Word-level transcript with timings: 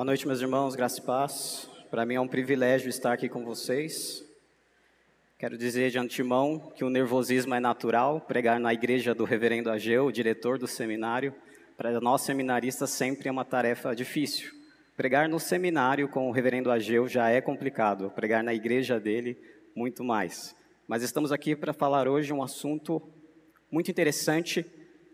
Boa 0.00 0.06
noite, 0.06 0.26
meus 0.26 0.40
irmãos, 0.40 0.74
graça 0.74 0.98
e 0.98 1.02
paz. 1.02 1.68
Para 1.90 2.06
mim 2.06 2.14
é 2.14 2.20
um 2.22 2.26
privilégio 2.26 2.88
estar 2.88 3.12
aqui 3.12 3.28
com 3.28 3.44
vocês. 3.44 4.24
Quero 5.38 5.58
dizer 5.58 5.90
de 5.90 5.98
antemão 5.98 6.72
que 6.74 6.82
o 6.82 6.88
nervosismo 6.88 7.54
é 7.54 7.60
natural. 7.60 8.18
Pregar 8.18 8.58
na 8.58 8.72
igreja 8.72 9.14
do 9.14 9.24
reverendo 9.24 9.68
Ageu, 9.68 10.10
diretor 10.10 10.58
do 10.58 10.66
seminário, 10.66 11.34
para 11.76 12.00
nós 12.00 12.22
seminaristas 12.22 12.88
sempre 12.88 13.28
é 13.28 13.30
uma 13.30 13.44
tarefa 13.44 13.94
difícil. 13.94 14.50
Pregar 14.96 15.28
no 15.28 15.38
seminário 15.38 16.08
com 16.08 16.30
o 16.30 16.32
reverendo 16.32 16.70
Ageu 16.70 17.06
já 17.06 17.28
é 17.28 17.42
complicado, 17.42 18.10
pregar 18.10 18.42
na 18.42 18.54
igreja 18.54 18.98
dele, 18.98 19.36
muito 19.76 20.02
mais. 20.02 20.56
Mas 20.88 21.02
estamos 21.02 21.30
aqui 21.30 21.54
para 21.54 21.74
falar 21.74 22.08
hoje 22.08 22.32
um 22.32 22.42
assunto 22.42 23.02
muito 23.70 23.90
interessante, 23.90 24.64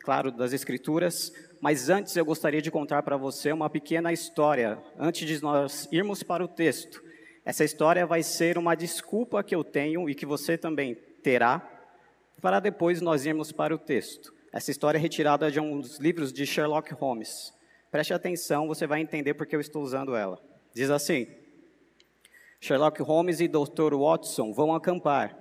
claro, 0.07 0.31
das 0.31 0.53
Escrituras, 0.53 1.33
mas 1.61 1.91
antes 1.91 2.17
eu 2.17 2.25
gostaria 2.25 2.63
de 2.63 2.71
contar 2.71 3.03
para 3.03 3.17
você 3.17 3.51
uma 3.51 3.69
pequena 3.69 4.13
história, 4.13 4.79
antes 4.97 5.27
de 5.27 5.43
nós 5.43 5.89
irmos 5.91 6.23
para 6.23 6.45
o 6.45 6.47
texto. 6.47 7.03
Essa 7.45 7.65
história 7.65 8.07
vai 8.07 8.23
ser 8.23 8.57
uma 8.57 8.77
desculpa 8.77 9.43
que 9.43 9.53
eu 9.53 9.65
tenho 9.65 10.09
e 10.09 10.15
que 10.15 10.25
você 10.25 10.57
também 10.57 10.95
terá, 11.25 11.61
para 12.41 12.61
depois 12.61 13.01
nós 13.01 13.27
irmos 13.27 13.51
para 13.51 13.75
o 13.75 13.79
texto. 13.79 14.33
Essa 14.53 14.71
história 14.71 14.97
é 14.97 15.01
retirada 15.01 15.51
de 15.51 15.59
um 15.59 15.81
dos 15.81 15.99
livros 15.99 16.33
de 16.33 16.47
Sherlock 16.47 16.95
Holmes. 16.95 17.53
Preste 17.91 18.15
atenção, 18.15 18.69
você 18.69 18.87
vai 18.87 19.01
entender 19.01 19.35
porque 19.35 19.57
eu 19.57 19.61
estou 19.61 19.83
usando 19.83 20.15
ela. 20.15 20.41
Diz 20.73 20.89
assim: 20.89 21.27
Sherlock 22.61 23.03
Holmes 23.03 23.41
e 23.41 23.49
Dr. 23.49 23.97
Watson 23.99 24.53
vão 24.53 24.73
acampar. 24.73 25.37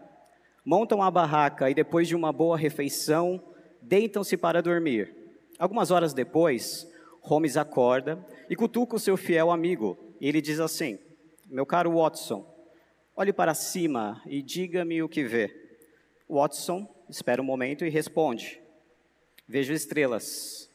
Montam 0.65 1.03
a 1.03 1.11
barraca 1.11 1.69
e 1.69 1.75
depois 1.75 2.07
de 2.07 2.15
uma 2.15 2.33
boa 2.33 2.57
refeição, 2.57 3.39
deitam-se 3.87 4.35
para 4.35 4.61
dormir. 4.61 5.13
Algumas 5.57 5.91
horas 5.91 6.13
depois, 6.13 6.87
Holmes 7.21 7.57
acorda 7.57 8.23
e 8.49 8.55
cutuca 8.55 8.95
o 8.95 8.99
seu 8.99 9.15
fiel 9.15 9.51
amigo. 9.51 9.97
E 10.19 10.27
ele 10.27 10.41
diz 10.41 10.59
assim: 10.59 10.99
Meu 11.47 11.65
caro 11.65 11.91
Watson, 11.93 12.45
olhe 13.15 13.31
para 13.31 13.53
cima 13.53 14.21
e 14.25 14.41
diga-me 14.41 15.01
o 15.01 15.09
que 15.09 15.23
vê. 15.23 15.49
Watson 16.29 16.87
espera 17.09 17.41
um 17.41 17.45
momento 17.45 17.85
e 17.85 17.89
responde: 17.89 18.59
Vejo 19.47 19.73
estrelas. 19.73 20.69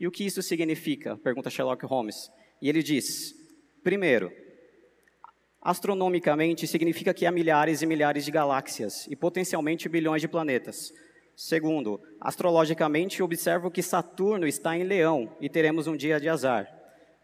E 0.00 0.06
o 0.06 0.10
que 0.10 0.24
isso 0.24 0.42
significa? 0.42 1.16
pergunta 1.18 1.50
Sherlock 1.50 1.84
Holmes. 1.86 2.30
E 2.60 2.68
ele 2.68 2.82
diz: 2.82 3.34
Primeiro, 3.82 4.32
astronomicamente 5.60 6.66
significa 6.66 7.14
que 7.14 7.26
há 7.26 7.30
milhares 7.30 7.82
e 7.82 7.86
milhares 7.86 8.24
de 8.24 8.30
galáxias 8.30 9.06
e 9.08 9.14
potencialmente 9.14 9.88
bilhões 9.88 10.20
de 10.20 10.28
planetas. 10.28 10.92
Segundo, 11.36 12.00
astrologicamente 12.20 13.22
observo 13.22 13.70
que 13.70 13.82
Saturno 13.82 14.46
está 14.46 14.76
em 14.76 14.84
Leão 14.84 15.36
e 15.40 15.48
teremos 15.48 15.86
um 15.86 15.96
dia 15.96 16.20
de 16.20 16.28
azar. 16.28 16.68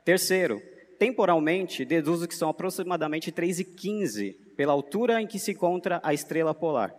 Terceiro, 0.05 0.61
temporalmente 0.99 1.85
deduzo 1.85 2.27
que 2.27 2.35
são 2.35 2.49
aproximadamente 2.49 3.31
3 3.31 3.61
e 3.61 3.65
15 3.65 4.33
pela 4.57 4.73
altura 4.73 5.23
em 5.23 5.27
que 5.27 5.39
se 5.39 5.53
encontra 5.53 6.01
a 6.03 6.13
estrela 6.13 6.55
polar. 6.55 6.95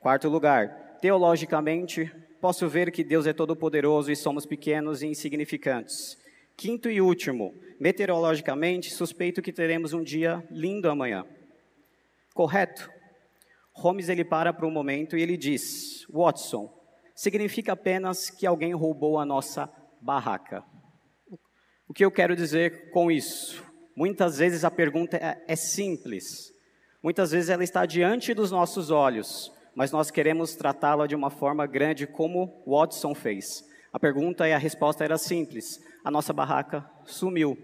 Quarto 0.00 0.28
lugar, 0.28 0.98
teologicamente 1.00 2.10
posso 2.40 2.68
ver 2.68 2.90
que 2.90 3.04
Deus 3.04 3.26
é 3.26 3.32
todo-poderoso 3.32 4.10
e 4.10 4.16
somos 4.16 4.44
pequenos 4.44 5.02
e 5.02 5.06
insignificantes. 5.06 6.18
Quinto 6.56 6.90
e 6.90 7.00
último, 7.00 7.54
meteorologicamente 7.78 8.92
suspeito 8.92 9.40
que 9.40 9.52
teremos 9.52 9.92
um 9.92 10.02
dia 10.02 10.44
lindo 10.50 10.90
amanhã. 10.90 11.24
Correto? 12.34 12.90
Holmes 13.72 14.08
ele 14.08 14.24
para 14.24 14.52
por 14.52 14.64
um 14.64 14.70
momento 14.70 15.16
e 15.16 15.22
ele 15.22 15.36
diz: 15.36 16.06
Watson, 16.10 16.72
significa 17.14 17.72
apenas 17.72 18.30
que 18.30 18.46
alguém 18.46 18.74
roubou 18.74 19.18
a 19.18 19.24
nossa 19.24 19.70
barraca. 20.00 20.64
O 21.88 21.92
que 21.92 22.04
eu 22.04 22.10
quero 22.10 22.36
dizer 22.36 22.90
com 22.90 23.10
isso? 23.10 23.64
Muitas 23.96 24.38
vezes 24.38 24.64
a 24.64 24.70
pergunta 24.70 25.16
é, 25.16 25.44
é 25.48 25.56
simples. 25.56 26.52
Muitas 27.02 27.30
vezes 27.30 27.50
ela 27.50 27.64
está 27.64 27.84
diante 27.86 28.32
dos 28.32 28.50
nossos 28.50 28.90
olhos, 28.90 29.52
mas 29.74 29.90
nós 29.90 30.10
queremos 30.10 30.54
tratá-la 30.54 31.06
de 31.06 31.14
uma 31.14 31.30
forma 31.30 31.66
grande, 31.66 32.06
como 32.06 32.62
Watson 32.66 33.14
fez. 33.14 33.64
A 33.92 33.98
pergunta 33.98 34.46
e 34.46 34.52
a 34.52 34.58
resposta 34.58 35.04
era 35.04 35.18
simples: 35.18 35.80
a 36.04 36.10
nossa 36.10 36.32
barraca 36.32 36.88
sumiu. 37.04 37.56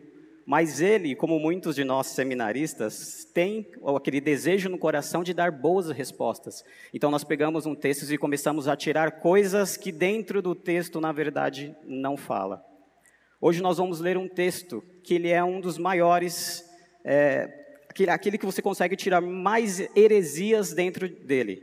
Mas 0.47 0.81
ele, 0.81 1.17
como 1.17 1.41
muitos 1.41 1.75
de 1.75 1.83
nós 1.83 2.07
seminaristas, 2.07 3.25
tem 3.35 3.69
aquele 3.97 4.21
desejo 4.21 4.69
no 4.69 4.79
coração 4.79 5.25
de 5.25 5.35
dar 5.35 5.51
boas 5.51 5.91
respostas. 5.91 6.65
Então 6.95 7.11
nós 7.11 7.25
pegamos 7.25 7.67
um 7.67 7.75
texto 7.75 8.09
e 8.13 8.17
começamos 8.17 8.69
a 8.69 8.77
tirar 8.77 9.19
coisas 9.19 9.77
que 9.77 9.91
dentro 9.91 10.41
do 10.41 10.55
texto, 10.55 11.01
na 11.01 11.11
verdade, 11.11 11.75
não 11.85 12.17
fala. 12.17 12.65
Hoje 13.41 13.61
nós 13.61 13.79
vamos 13.79 13.99
ler 13.99 14.17
um 14.17 14.29
texto 14.29 14.85
que 15.03 15.15
ele 15.15 15.31
é 15.31 15.43
um 15.43 15.61
dos 15.61 15.79
maiores, 15.79 16.65
é, 17.05 17.83
aquele, 17.89 18.11
aquele 18.13 18.39
que 18.39 18.47
você 18.47 18.63
consegue 18.63 18.95
tirar 18.95 19.21
mais 19.21 19.81
heresias 19.97 20.73
dentro 20.73 21.09
dele. 21.09 21.61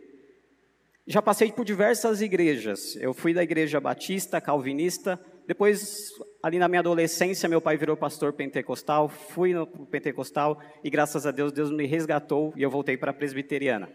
Já 1.07 1.21
passei 1.21 1.53
por 1.53 1.63
diversas 1.63 2.21
igrejas. 2.21 2.97
Eu 2.97 3.13
fui 3.13 3.33
da 3.33 3.43
igreja 3.43 3.79
batista, 3.79 4.41
calvinista, 4.41 5.17
depois, 5.47 6.09
ali 6.41 6.57
na 6.57 6.67
minha 6.67 6.79
adolescência, 6.79 7.49
meu 7.49 7.61
pai 7.61 7.75
virou 7.75 7.97
pastor 7.97 8.33
pentecostal, 8.33 9.09
fui 9.09 9.53
no 9.53 9.67
pentecostal 9.67 10.59
e 10.83 10.89
graças 10.89 11.25
a 11.25 11.31
Deus, 11.31 11.51
Deus 11.51 11.69
me 11.69 11.85
resgatou 11.85 12.53
e 12.55 12.63
eu 12.63 12.69
voltei 12.69 12.95
para 12.95 13.11
a 13.11 13.13
presbiteriana. 13.13 13.89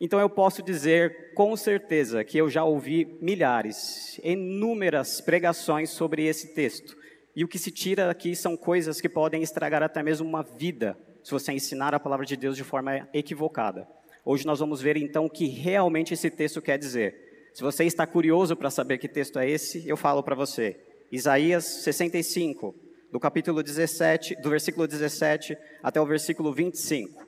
Então 0.00 0.18
eu 0.18 0.28
posso 0.28 0.62
dizer 0.62 1.32
com 1.34 1.56
certeza 1.56 2.24
que 2.24 2.38
eu 2.38 2.48
já 2.48 2.64
ouvi 2.64 3.18
milhares, 3.20 4.18
inúmeras 4.24 5.20
pregações 5.20 5.90
sobre 5.90 6.26
esse 6.26 6.54
texto. 6.54 6.96
E 7.36 7.44
o 7.44 7.48
que 7.48 7.58
se 7.58 7.70
tira 7.70 8.10
aqui 8.10 8.34
são 8.34 8.56
coisas 8.56 9.00
que 9.00 9.08
podem 9.08 9.42
estragar 9.42 9.82
até 9.82 10.02
mesmo 10.02 10.26
uma 10.26 10.42
vida, 10.42 10.96
se 11.22 11.30
você 11.30 11.52
ensinar 11.52 11.94
a 11.94 12.00
palavra 12.00 12.24
de 12.24 12.36
Deus 12.36 12.56
de 12.56 12.64
forma 12.64 13.08
equivocada. 13.12 13.86
Hoje 14.24 14.46
nós 14.46 14.60
vamos 14.60 14.80
ver 14.80 14.96
então 14.96 15.26
o 15.26 15.30
que 15.30 15.46
realmente 15.46 16.14
esse 16.14 16.30
texto 16.30 16.62
quer 16.62 16.78
dizer. 16.78 17.23
Se 17.54 17.62
você 17.62 17.84
está 17.84 18.04
curioso 18.04 18.56
para 18.56 18.68
saber 18.68 18.98
que 18.98 19.08
texto 19.08 19.38
é 19.38 19.48
esse, 19.48 19.88
eu 19.88 19.96
falo 19.96 20.24
para 20.24 20.34
você. 20.34 20.76
Isaías 21.12 21.64
65, 21.64 22.74
do 23.12 23.20
capítulo 23.20 23.62
17, 23.62 24.34
do 24.42 24.50
versículo 24.50 24.88
17 24.88 25.56
até 25.80 26.00
o 26.00 26.04
versículo 26.04 26.52
25. 26.52 27.24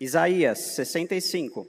Isaías 0.00 0.58
65, 0.58 1.66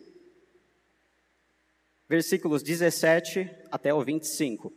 versículos 2.08 2.64
17 2.64 3.52
até 3.70 3.94
o 3.94 4.02
25. 4.02 4.72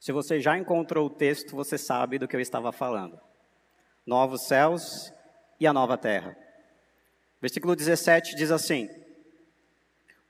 Se 0.00 0.10
você 0.10 0.40
já 0.40 0.58
encontrou 0.58 1.06
o 1.06 1.10
texto, 1.10 1.54
você 1.54 1.78
sabe 1.78 2.18
do 2.18 2.26
que 2.26 2.34
eu 2.34 2.40
estava 2.40 2.72
falando. 2.72 3.16
Novos 4.04 4.42
céus 4.48 5.12
e 5.60 5.68
a 5.68 5.72
nova 5.72 5.96
terra. 5.96 6.36
Versículo 7.40 7.76
17 7.76 8.34
diz 8.34 8.50
assim: 8.50 8.88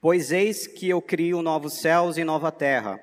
Pois 0.04 0.31
eis 0.32 0.66
que 0.66 0.91
eu 0.91 1.00
crio 1.00 1.41
novos 1.41 1.81
céus 1.81 2.19
e 2.19 2.25
nova 2.25 2.53
terra, 2.53 3.00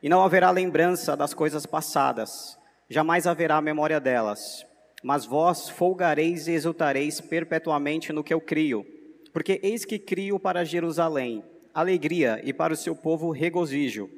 e 0.00 0.08
não 0.08 0.22
haverá 0.22 0.52
lembrança 0.52 1.16
das 1.16 1.34
coisas 1.34 1.66
passadas, 1.66 2.56
jamais 2.88 3.26
haverá 3.26 3.60
memória 3.60 3.98
delas. 3.98 4.64
Mas 5.02 5.26
vós 5.26 5.68
folgareis 5.68 6.46
e 6.46 6.52
exultareis 6.52 7.20
perpetuamente 7.20 8.12
no 8.12 8.22
que 8.22 8.32
eu 8.32 8.40
crio, 8.40 8.86
porque 9.32 9.58
eis 9.64 9.84
que 9.84 9.98
crio 9.98 10.38
para 10.38 10.64
Jerusalém 10.64 11.42
alegria 11.74 12.40
e 12.44 12.52
para 12.52 12.72
o 12.72 12.76
seu 12.76 12.94
povo 12.94 13.32
regozijo. 13.32 14.08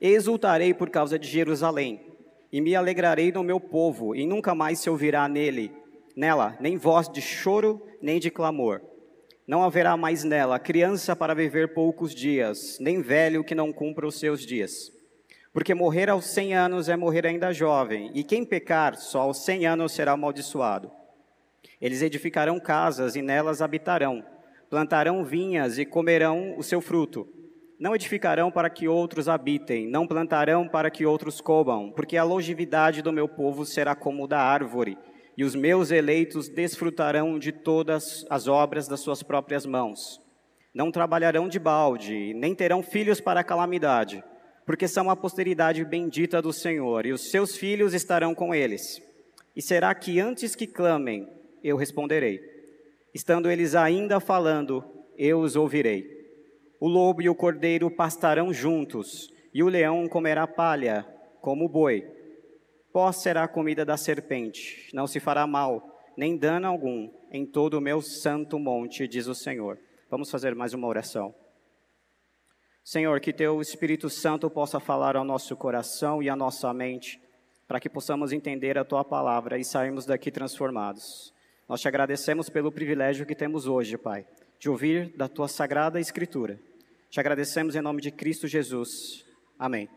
Exultarei 0.00 0.72
por 0.72 0.88
causa 0.88 1.18
de 1.18 1.28
Jerusalém, 1.28 2.00
e 2.50 2.62
me 2.62 2.74
alegrarei 2.74 3.30
no 3.30 3.42
meu 3.42 3.60
povo, 3.60 4.16
e 4.16 4.24
nunca 4.24 4.54
mais 4.54 4.78
se 4.78 4.88
ouvirá 4.88 5.28
nele, 5.28 5.70
nela, 6.16 6.56
nem 6.58 6.78
voz 6.78 7.10
de 7.10 7.20
choro, 7.20 7.86
nem 8.00 8.18
de 8.18 8.30
clamor 8.30 8.93
não 9.46 9.62
haverá 9.62 9.96
mais 9.96 10.24
nela 10.24 10.58
criança 10.58 11.14
para 11.14 11.34
viver 11.34 11.74
poucos 11.74 12.14
dias, 12.14 12.78
nem 12.80 13.02
velho 13.02 13.44
que 13.44 13.54
não 13.54 13.72
cumpra 13.72 14.06
os 14.06 14.18
seus 14.18 14.44
dias. 14.44 14.90
Porque 15.52 15.74
morrer 15.74 16.08
aos 16.08 16.24
cem 16.24 16.54
anos 16.54 16.88
é 16.88 16.96
morrer 16.96 17.26
ainda 17.26 17.52
jovem, 17.52 18.10
e 18.14 18.24
quem 18.24 18.44
pecar 18.44 18.96
só 18.96 19.20
aos 19.20 19.44
cem 19.44 19.66
anos 19.66 19.92
será 19.92 20.12
amaldiçoado. 20.12 20.90
Eles 21.80 22.00
edificarão 22.00 22.58
casas 22.58 23.16
e 23.16 23.22
nelas 23.22 23.60
habitarão, 23.60 24.24
plantarão 24.70 25.22
vinhas 25.24 25.78
e 25.78 25.84
comerão 25.84 26.54
o 26.56 26.62
seu 26.62 26.80
fruto. 26.80 27.28
Não 27.78 27.94
edificarão 27.94 28.50
para 28.50 28.70
que 28.70 28.88
outros 28.88 29.28
habitem, 29.28 29.86
não 29.86 30.06
plantarão 30.06 30.66
para 30.66 30.90
que 30.90 31.04
outros 31.04 31.40
comam, 31.40 31.90
porque 31.90 32.16
a 32.16 32.24
longevidade 32.24 33.02
do 33.02 33.12
meu 33.12 33.28
povo 33.28 33.66
será 33.66 33.94
como 33.94 34.26
da 34.26 34.40
árvore 34.40 34.96
e 35.36 35.44
os 35.44 35.54
meus 35.54 35.90
eleitos 35.90 36.48
desfrutarão 36.48 37.38
de 37.38 37.50
todas 37.50 38.24
as 38.30 38.46
obras 38.46 38.86
das 38.86 39.00
suas 39.00 39.22
próprias 39.22 39.66
mãos. 39.66 40.20
Não 40.72 40.90
trabalharão 40.90 41.48
de 41.48 41.58
balde, 41.58 42.32
nem 42.34 42.54
terão 42.54 42.82
filhos 42.82 43.20
para 43.20 43.40
a 43.40 43.44
calamidade, 43.44 44.22
porque 44.64 44.88
são 44.88 45.10
a 45.10 45.16
posteridade 45.16 45.84
bendita 45.84 46.40
do 46.40 46.52
Senhor, 46.52 47.06
e 47.06 47.12
os 47.12 47.30
seus 47.30 47.56
filhos 47.56 47.94
estarão 47.94 48.34
com 48.34 48.54
eles. 48.54 49.02
E 49.54 49.62
será 49.62 49.94
que 49.94 50.20
antes 50.20 50.54
que 50.54 50.66
clamem, 50.66 51.28
eu 51.62 51.76
responderei. 51.76 52.40
Estando 53.12 53.50
eles 53.50 53.74
ainda 53.74 54.18
falando, 54.18 54.84
eu 55.16 55.40
os 55.40 55.54
ouvirei. 55.54 56.12
O 56.80 56.88
lobo 56.88 57.22
e 57.22 57.28
o 57.28 57.34
cordeiro 57.34 57.90
pastarão 57.90 58.52
juntos, 58.52 59.32
e 59.52 59.62
o 59.62 59.68
leão 59.68 60.08
comerá 60.08 60.46
palha, 60.46 61.06
como 61.40 61.64
o 61.64 61.68
boi 61.68 62.14
Pó 62.94 63.10
será 63.10 63.42
a 63.42 63.48
comida 63.48 63.84
da 63.84 63.96
serpente, 63.96 64.88
não 64.94 65.08
se 65.08 65.18
fará 65.18 65.48
mal, 65.48 66.00
nem 66.16 66.36
dano 66.36 66.68
algum 66.68 67.10
em 67.32 67.44
todo 67.44 67.74
o 67.74 67.80
meu 67.80 68.00
santo 68.00 68.56
monte, 68.56 69.08
diz 69.08 69.26
o 69.26 69.34
Senhor. 69.34 69.80
Vamos 70.08 70.30
fazer 70.30 70.54
mais 70.54 70.74
uma 70.74 70.86
oração. 70.86 71.34
Senhor, 72.84 73.18
que 73.18 73.32
teu 73.32 73.60
Espírito 73.60 74.08
Santo 74.08 74.48
possa 74.48 74.78
falar 74.78 75.16
ao 75.16 75.24
nosso 75.24 75.56
coração 75.56 76.22
e 76.22 76.28
à 76.28 76.36
nossa 76.36 76.72
mente, 76.72 77.20
para 77.66 77.80
que 77.80 77.88
possamos 77.88 78.30
entender 78.30 78.78
a 78.78 78.84
tua 78.84 79.04
palavra 79.04 79.58
e 79.58 79.64
sairmos 79.64 80.06
daqui 80.06 80.30
transformados. 80.30 81.34
Nós 81.68 81.80
te 81.80 81.88
agradecemos 81.88 82.48
pelo 82.48 82.70
privilégio 82.70 83.26
que 83.26 83.34
temos 83.34 83.66
hoje, 83.66 83.98
Pai, 83.98 84.24
de 84.56 84.70
ouvir 84.70 85.12
da 85.16 85.26
tua 85.26 85.48
sagrada 85.48 85.98
Escritura. 85.98 86.60
Te 87.10 87.18
agradecemos 87.18 87.74
em 87.74 87.80
nome 87.80 88.00
de 88.00 88.12
Cristo 88.12 88.46
Jesus. 88.46 89.24
Amém. 89.58 89.88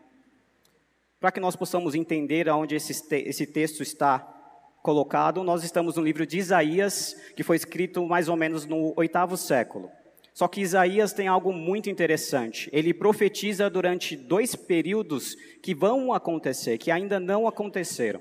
Para 1.20 1.32
que 1.32 1.40
nós 1.40 1.56
possamos 1.56 1.96
entender 1.96 2.48
aonde 2.48 2.76
esse, 2.76 2.92
esse 3.12 3.44
texto 3.44 3.82
está 3.82 4.20
colocado, 4.82 5.42
nós 5.42 5.64
estamos 5.64 5.96
no 5.96 6.02
livro 6.02 6.24
de 6.24 6.38
Isaías, 6.38 7.16
que 7.34 7.42
foi 7.42 7.56
escrito 7.56 8.06
mais 8.06 8.28
ou 8.28 8.36
menos 8.36 8.64
no 8.64 8.94
oitavo 8.96 9.36
século. 9.36 9.90
Só 10.32 10.46
que 10.46 10.60
Isaías 10.60 11.12
tem 11.12 11.26
algo 11.26 11.52
muito 11.52 11.90
interessante. 11.90 12.70
Ele 12.72 12.94
profetiza 12.94 13.68
durante 13.68 14.16
dois 14.16 14.54
períodos 14.54 15.34
que 15.60 15.74
vão 15.74 16.12
acontecer, 16.12 16.78
que 16.78 16.92
ainda 16.92 17.18
não 17.18 17.48
aconteceram. 17.48 18.20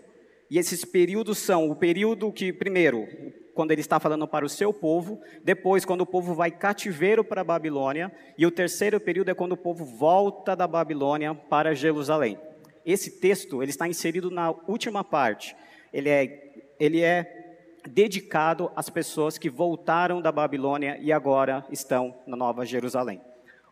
E 0.49 0.57
esses 0.57 0.83
períodos 0.83 1.37
são 1.37 1.69
o 1.69 1.75
período 1.75 2.31
que, 2.31 2.51
primeiro, 2.51 3.07
quando 3.53 3.71
ele 3.71 3.81
está 3.81 3.99
falando 3.99 4.27
para 4.27 4.43
o 4.43 4.49
seu 4.49 4.73
povo, 4.73 5.21
depois, 5.43 5.85
quando 5.85 6.01
o 6.01 6.05
povo 6.07 6.33
vai 6.33 6.49
cativeiro 6.49 7.23
para 7.23 7.41
a 7.41 7.43
Babilônia, 7.43 8.11
e 8.35 8.47
o 8.47 8.51
terceiro 8.51 8.99
período 8.99 9.29
é 9.29 9.35
quando 9.35 9.51
o 9.51 9.57
povo 9.57 9.85
volta 9.85 10.55
da 10.55 10.65
Babilônia 10.65 11.35
para 11.35 11.75
Jerusalém. 11.75 12.39
Esse 12.87 13.19
texto 13.19 13.61
ele 13.61 13.69
está 13.69 13.85
inserido 13.85 14.31
na 14.31 14.49
última 14.65 15.03
parte. 15.03 15.53
Ele 15.91 16.07
é, 16.07 16.53
ele 16.79 17.01
é 17.01 17.45
dedicado 17.85 18.71
às 18.77 18.89
pessoas 18.89 19.37
que 19.37 19.49
voltaram 19.49 20.21
da 20.21 20.31
Babilônia 20.31 20.97
e 21.01 21.11
agora 21.11 21.65
estão 21.69 22.17
na 22.25 22.37
Nova 22.37 22.65
Jerusalém. 22.65 23.21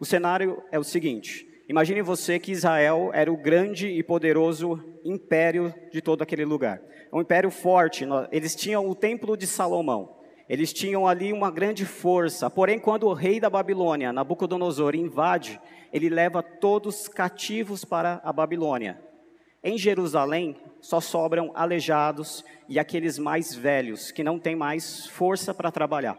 O 0.01 0.05
cenário 0.05 0.61
é 0.69 0.77
o 0.77 0.83
seguinte: 0.83 1.47
imagine 1.69 2.01
você 2.01 2.37
que 2.37 2.51
Israel 2.51 3.09
era 3.13 3.31
o 3.31 3.37
grande 3.37 3.87
e 3.87 4.03
poderoso 4.03 4.83
império 5.05 5.73
de 5.93 6.01
todo 6.01 6.21
aquele 6.21 6.43
lugar. 6.43 6.81
Um 7.13 7.21
império 7.21 7.49
forte, 7.49 8.05
eles 8.33 8.53
tinham 8.53 8.85
o 8.89 8.93
Templo 8.93 9.37
de 9.37 9.47
Salomão. 9.47 10.13
Eles 10.47 10.71
tinham 10.71 11.07
ali 11.07 11.33
uma 11.33 11.49
grande 11.49 11.85
força, 11.85 12.51
porém, 12.51 12.77
quando 12.77 13.07
o 13.07 13.13
rei 13.13 13.39
da 13.39 13.49
Babilônia, 13.49 14.13
Nabucodonosor, 14.13 14.93
invade, 14.93 15.59
ele 15.95 16.09
leva 16.09 16.43
todos 16.43 17.07
cativos 17.07 17.85
para 17.85 18.19
a 18.21 18.33
Babilônia. 18.33 18.99
Em 19.63 19.77
Jerusalém 19.77 20.57
só 20.81 20.99
sobram 20.99 21.53
aleijados 21.55 22.43
e 22.67 22.77
aqueles 22.77 23.17
mais 23.17 23.55
velhos 23.55 24.11
que 24.11 24.21
não 24.21 24.37
têm 24.37 24.57
mais 24.57 25.07
força 25.07 25.53
para 25.53 25.71
trabalhar. 25.71 26.17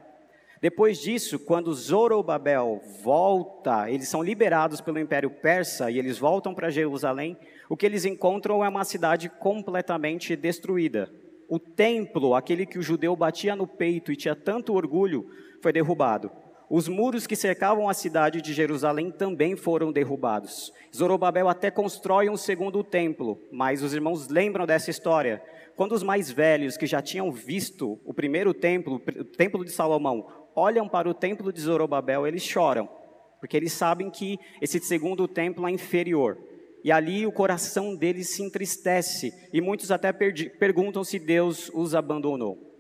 Depois 0.63 0.99
disso, 0.99 1.39
quando 1.39 1.75
Zorobabel 1.75 2.81
volta, 3.03 3.91
eles 3.91 4.09
são 4.09 4.23
liberados 4.23 4.81
pelo 4.81 4.99
Império 4.99 5.29
Persa 5.29 5.91
e 5.91 5.99
eles 5.99 6.17
voltam 6.17 6.55
para 6.55 6.71
Jerusalém, 6.71 7.37
o 7.69 7.77
que 7.77 7.85
eles 7.85 8.07
encontram 8.07 8.65
é 8.65 8.69
uma 8.71 8.83
cidade 8.83 9.29
completamente 9.29 10.35
destruída. 10.35 11.13
O 11.51 11.59
templo, 11.59 12.35
aquele 12.35 12.65
que 12.65 12.79
o 12.79 12.83
judeu 12.83 13.15
batia 13.15 13.55
no 13.55 13.67
peito 13.67 14.11
e 14.11 14.17
tinha 14.17 14.35
tanto 14.35 14.73
orgulho, 14.73 15.29
foi 15.61 15.71
derrubado. 15.71 16.31
Os 16.69 16.89
muros 16.89 17.29
que 17.29 17.37
cercavam 17.37 17.89
a 17.89 17.95
cidade 17.95 18.43
de 18.43 18.53
Jerusalém 18.53 19.13
também 19.13 19.55
foram 19.55 19.93
derrubados. 19.93 20.73
Zorobabel 20.95 21.49
até 21.49 21.71
constrói 21.71 22.29
um 22.29 22.37
segundo 22.37 22.83
templo, 22.83 23.41
mas 23.53 23.85
os 23.85 23.95
irmãos 23.95 24.29
lembram 24.29 24.67
dessa 24.67 24.91
história. 24.91 25.41
Quando 25.77 25.93
os 25.93 26.03
mais 26.03 26.29
velhos, 26.29 26.77
que 26.77 26.85
já 26.85 27.01
tinham 27.01 27.31
visto 27.31 28.01
o 28.05 28.13
primeiro 28.13 28.53
templo, 28.53 28.97
o 28.97 29.25
templo 29.25 29.65
de 29.65 29.71
Salomão, 29.71 30.27
olham 30.57 30.89
para 30.89 31.09
o 31.09 31.15
templo 31.15 31.53
de 31.53 31.61
Zorobabel, 31.61 32.27
eles 32.27 32.43
choram, 32.43 32.89
porque 33.39 33.57
eles 33.57 33.73
sabem 33.73 34.11
que 34.11 34.37
esse 34.61 34.81
segundo 34.81 35.29
templo 35.29 35.69
é 35.69 35.71
inferior. 35.71 36.37
E 36.83 36.91
ali 36.91 37.27
o 37.27 37.33
coração 37.33 37.95
deles 37.95 38.31
se 38.31 38.43
entristece, 38.43 39.33
e 39.53 39.61
muitos 39.61 39.93
até 39.93 40.13
perguntam 40.13 41.05
se 41.05 41.21
Deus 41.21 41.71
os 41.73 41.95
abandonou. 41.95 42.76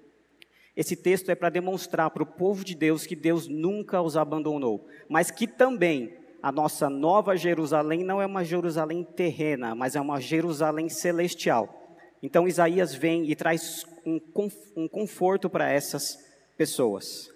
Esse 0.76 0.94
texto 0.94 1.30
é 1.30 1.34
para 1.34 1.48
demonstrar 1.48 2.10
para 2.10 2.22
o 2.22 2.26
povo 2.26 2.62
de 2.62 2.74
Deus 2.74 3.06
que 3.06 3.16
Deus 3.16 3.48
nunca 3.48 4.02
os 4.02 4.16
abandonou, 4.16 4.86
mas 5.08 5.30
que 5.30 5.46
também 5.46 6.14
a 6.42 6.52
nossa 6.52 6.90
nova 6.90 7.34
Jerusalém 7.34 8.04
não 8.04 8.20
é 8.20 8.26
uma 8.26 8.44
Jerusalém 8.44 9.02
terrena, 9.02 9.74
mas 9.74 9.96
é 9.96 10.00
uma 10.00 10.20
Jerusalém 10.20 10.88
celestial. 10.90 11.82
Então 12.22 12.46
Isaías 12.46 12.94
vem 12.94 13.30
e 13.30 13.34
traz 13.34 13.86
um, 14.04 14.20
conforto 14.88 15.48
para 15.48 15.70
essas 15.70 16.18
pessoas. 16.58 17.28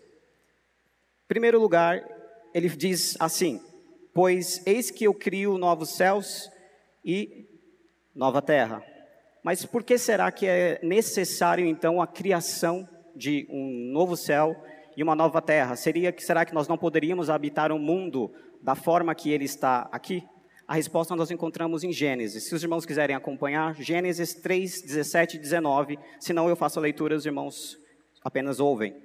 Em 1.24 1.28
primeiro 1.28 1.58
lugar, 1.58 2.04
ele 2.54 2.68
diz 2.68 3.16
assim: 3.18 3.60
Pois 4.12 4.64
eis 4.66 4.90
que 4.90 5.04
eu 5.04 5.14
crio 5.14 5.56
novos 5.56 5.90
céus 5.90 6.50
e 7.04 7.46
nova 8.14 8.42
terra. 8.42 8.84
Mas 9.42 9.64
por 9.64 9.82
que 9.82 9.96
será 9.96 10.30
que 10.30 10.46
é 10.46 10.78
necessário 10.82 11.64
então 11.64 12.02
a 12.02 12.06
criação 12.06 12.86
de 13.20 13.46
um 13.50 13.92
novo 13.92 14.16
céu 14.16 14.56
e 14.96 15.02
uma 15.02 15.14
nova 15.14 15.42
terra? 15.42 15.76
Seria 15.76 16.10
que 16.10 16.24
será 16.24 16.46
que 16.46 16.54
nós 16.54 16.66
não 16.66 16.78
poderíamos 16.78 17.28
habitar 17.28 17.70
um 17.70 17.78
mundo 17.78 18.32
da 18.62 18.74
forma 18.74 19.14
que 19.14 19.30
ele 19.30 19.44
está 19.44 19.88
aqui? 19.92 20.24
A 20.66 20.74
resposta 20.74 21.14
nós 21.14 21.30
encontramos 21.30 21.84
em 21.84 21.92
Gênesis. 21.92 22.44
Se 22.44 22.54
os 22.54 22.62
irmãos 22.62 22.86
quiserem 22.86 23.14
acompanhar, 23.14 23.74
Gênesis 23.74 24.34
3, 24.34 24.82
17 24.82 25.36
e 25.36 25.40
19. 25.40 25.98
Se 26.18 26.32
não, 26.32 26.48
eu 26.48 26.56
faço 26.56 26.78
a 26.78 26.82
leitura, 26.82 27.14
os 27.14 27.26
irmãos 27.26 27.76
apenas 28.24 28.58
ouvem. 28.58 28.96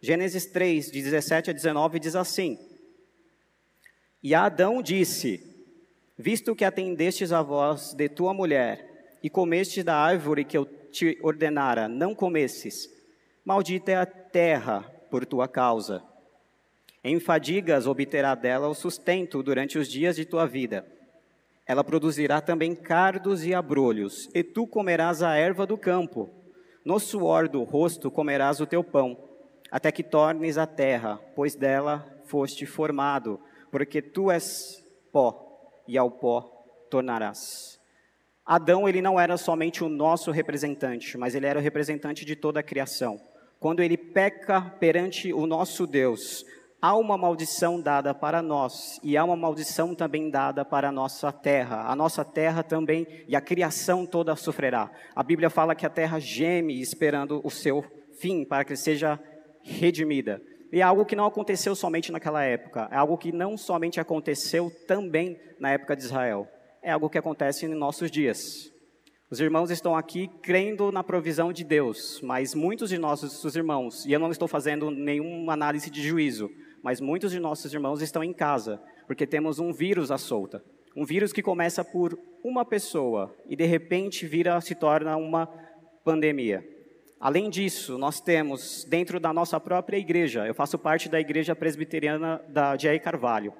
Gênesis 0.00 0.46
3, 0.46 0.90
de 0.92 1.02
17 1.02 1.50
a 1.50 1.52
19, 1.52 1.98
diz 1.98 2.14
assim: 2.14 2.58
E 4.22 4.34
Adão 4.34 4.80
disse: 4.80 5.42
Visto 6.16 6.54
que 6.54 6.64
atendestes 6.64 7.32
a 7.32 7.42
voz 7.42 7.94
de 7.94 8.08
tua 8.08 8.32
mulher, 8.32 9.18
e 9.22 9.28
comestes 9.28 9.82
da 9.82 9.96
árvore 9.96 10.44
que 10.44 10.56
eu 10.56 10.66
te 10.66 11.18
ordenara, 11.22 11.88
não 11.88 12.14
comesses, 12.14 12.95
Maldita 13.46 13.92
é 13.92 13.94
a 13.94 14.04
terra 14.04 14.82
por 15.08 15.24
tua 15.24 15.46
causa. 15.46 16.02
Em 17.04 17.20
fadigas 17.20 17.86
obterá 17.86 18.34
dela 18.34 18.66
o 18.66 18.74
sustento 18.74 19.40
durante 19.40 19.78
os 19.78 19.86
dias 19.86 20.16
de 20.16 20.24
tua 20.24 20.48
vida. 20.48 20.84
Ela 21.64 21.84
produzirá 21.84 22.40
também 22.40 22.74
cardos 22.74 23.46
e 23.46 23.54
abrolhos, 23.54 24.28
e 24.34 24.42
tu 24.42 24.66
comerás 24.66 25.22
a 25.22 25.36
erva 25.36 25.64
do 25.64 25.78
campo. 25.78 26.28
No 26.84 26.98
suor 26.98 27.48
do 27.48 27.62
rosto 27.62 28.10
comerás 28.10 28.60
o 28.60 28.66
teu 28.66 28.82
pão, 28.82 29.16
até 29.70 29.92
que 29.92 30.02
tornes 30.02 30.58
a 30.58 30.66
terra, 30.66 31.20
pois 31.36 31.54
dela 31.54 32.04
foste 32.24 32.66
formado, 32.66 33.40
porque 33.70 34.02
tu 34.02 34.28
és 34.28 34.84
pó, 35.12 35.70
e 35.86 35.96
ao 35.96 36.10
pó 36.10 36.40
tornarás. 36.90 37.78
Adão, 38.44 38.88
ele 38.88 39.00
não 39.00 39.20
era 39.20 39.36
somente 39.36 39.84
o 39.84 39.88
nosso 39.88 40.32
representante, 40.32 41.16
mas 41.16 41.36
ele 41.36 41.46
era 41.46 41.60
o 41.60 41.62
representante 41.62 42.24
de 42.24 42.34
toda 42.34 42.58
a 42.58 42.62
criação 42.64 43.20
quando 43.58 43.80
ele 43.80 43.96
peca 43.96 44.60
perante 44.60 45.32
o 45.32 45.46
nosso 45.46 45.86
Deus, 45.86 46.44
há 46.80 46.94
uma 46.96 47.16
maldição 47.16 47.80
dada 47.80 48.14
para 48.14 48.42
nós 48.42 49.00
e 49.02 49.16
há 49.16 49.24
uma 49.24 49.36
maldição 49.36 49.94
também 49.94 50.30
dada 50.30 50.64
para 50.64 50.88
a 50.88 50.92
nossa 50.92 51.32
terra. 51.32 51.90
A 51.90 51.96
nossa 51.96 52.24
terra 52.24 52.62
também 52.62 53.06
e 53.26 53.34
a 53.34 53.40
criação 53.40 54.06
toda 54.06 54.36
sofrerá. 54.36 54.90
A 55.14 55.22
Bíblia 55.22 55.50
fala 55.50 55.74
que 55.74 55.86
a 55.86 55.90
terra 55.90 56.18
geme 56.18 56.80
esperando 56.80 57.40
o 57.42 57.50
seu 57.50 57.84
fim 58.20 58.44
para 58.44 58.64
que 58.64 58.76
seja 58.76 59.18
redimida. 59.62 60.40
E 60.72 60.80
é 60.80 60.82
algo 60.82 61.06
que 61.06 61.16
não 61.16 61.26
aconteceu 61.26 61.74
somente 61.74 62.12
naquela 62.12 62.42
época, 62.42 62.88
é 62.90 62.96
algo 62.96 63.16
que 63.16 63.32
não 63.32 63.56
somente 63.56 64.00
aconteceu 64.00 64.70
também 64.86 65.40
na 65.58 65.70
época 65.70 65.96
de 65.96 66.02
Israel, 66.02 66.46
é 66.82 66.90
algo 66.90 67.08
que 67.08 67.18
acontece 67.18 67.66
em 67.66 67.74
nossos 67.74 68.10
dias. 68.10 68.72
Os 69.28 69.40
irmãos 69.40 69.72
estão 69.72 69.96
aqui 69.96 70.30
crendo 70.40 70.92
na 70.92 71.02
provisão 71.02 71.52
de 71.52 71.64
Deus, 71.64 72.20
mas 72.22 72.54
muitos 72.54 72.90
de 72.90 72.96
nossos 72.96 73.56
irmãos, 73.56 74.06
e 74.06 74.12
eu 74.12 74.20
não 74.20 74.30
estou 74.30 74.46
fazendo 74.46 74.88
nenhuma 74.88 75.52
análise 75.52 75.90
de 75.90 76.00
juízo, 76.00 76.48
mas 76.80 77.00
muitos 77.00 77.32
de 77.32 77.40
nossos 77.40 77.74
irmãos 77.74 78.00
estão 78.00 78.22
em 78.22 78.32
casa, 78.32 78.80
porque 79.04 79.26
temos 79.26 79.58
um 79.58 79.72
vírus 79.72 80.12
à 80.12 80.16
solta. 80.16 80.64
Um 80.96 81.04
vírus 81.04 81.32
que 81.32 81.42
começa 81.42 81.84
por 81.84 82.16
uma 82.44 82.64
pessoa 82.64 83.34
e 83.48 83.56
de 83.56 83.64
repente 83.64 84.24
vira, 84.28 84.60
se 84.60 84.76
torna 84.76 85.16
uma 85.16 85.48
pandemia. 86.04 86.64
Além 87.18 87.50
disso, 87.50 87.98
nós 87.98 88.20
temos 88.20 88.84
dentro 88.84 89.18
da 89.18 89.32
nossa 89.32 89.58
própria 89.58 89.96
igreja, 89.96 90.46
eu 90.46 90.54
faço 90.54 90.78
parte 90.78 91.08
da 91.08 91.18
igreja 91.18 91.56
presbiteriana 91.56 92.40
da 92.48 92.76
Jair 92.78 93.02
Carvalho. 93.02 93.52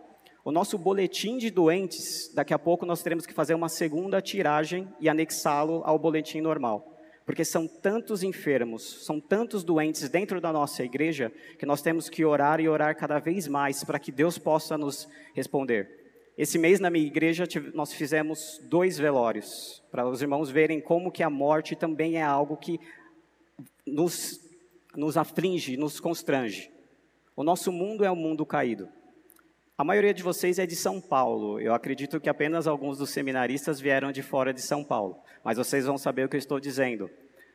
O 0.46 0.52
nosso 0.52 0.78
boletim 0.78 1.38
de 1.38 1.50
doentes, 1.50 2.30
daqui 2.32 2.54
a 2.54 2.58
pouco 2.58 2.86
nós 2.86 3.02
teremos 3.02 3.26
que 3.26 3.34
fazer 3.34 3.52
uma 3.52 3.68
segunda 3.68 4.22
tiragem 4.22 4.86
e 5.00 5.08
anexá-lo 5.08 5.82
ao 5.84 5.98
boletim 5.98 6.40
normal. 6.40 6.96
Porque 7.24 7.44
são 7.44 7.66
tantos 7.66 8.22
enfermos, 8.22 9.04
são 9.04 9.18
tantos 9.18 9.64
doentes 9.64 10.08
dentro 10.08 10.40
da 10.40 10.52
nossa 10.52 10.84
igreja, 10.84 11.32
que 11.58 11.66
nós 11.66 11.82
temos 11.82 12.08
que 12.08 12.24
orar 12.24 12.60
e 12.60 12.68
orar 12.68 12.96
cada 12.96 13.18
vez 13.18 13.48
mais 13.48 13.82
para 13.82 13.98
que 13.98 14.12
Deus 14.12 14.38
possa 14.38 14.78
nos 14.78 15.08
responder. 15.34 16.30
Esse 16.38 16.60
mês 16.60 16.78
na 16.78 16.90
minha 16.90 17.08
igreja 17.08 17.42
nós 17.74 17.92
fizemos 17.92 18.60
dois 18.70 18.96
velórios, 18.96 19.82
para 19.90 20.08
os 20.08 20.22
irmãos 20.22 20.48
verem 20.48 20.80
como 20.80 21.10
que 21.10 21.24
a 21.24 21.28
morte 21.28 21.74
também 21.74 22.18
é 22.18 22.22
algo 22.22 22.56
que 22.56 22.78
nos, 23.84 24.40
nos 24.94 25.16
aflige, 25.16 25.76
nos 25.76 25.98
constrange. 25.98 26.70
O 27.34 27.42
nosso 27.42 27.72
mundo 27.72 28.04
é 28.04 28.12
um 28.12 28.16
mundo 28.16 28.46
caído. 28.46 28.88
A 29.78 29.84
maioria 29.84 30.14
de 30.14 30.22
vocês 30.22 30.58
é 30.58 30.64
de 30.64 30.74
São 30.74 31.02
Paulo. 31.02 31.60
Eu 31.60 31.74
acredito 31.74 32.18
que 32.18 32.30
apenas 32.30 32.66
alguns 32.66 32.96
dos 32.96 33.10
seminaristas 33.10 33.78
vieram 33.78 34.10
de 34.10 34.22
fora 34.22 34.50
de 34.50 34.62
São 34.62 34.82
Paulo. 34.82 35.18
Mas 35.44 35.58
vocês 35.58 35.84
vão 35.84 35.98
saber 35.98 36.24
o 36.24 36.30
que 36.30 36.36
eu 36.36 36.38
estou 36.38 36.58
dizendo. 36.58 37.10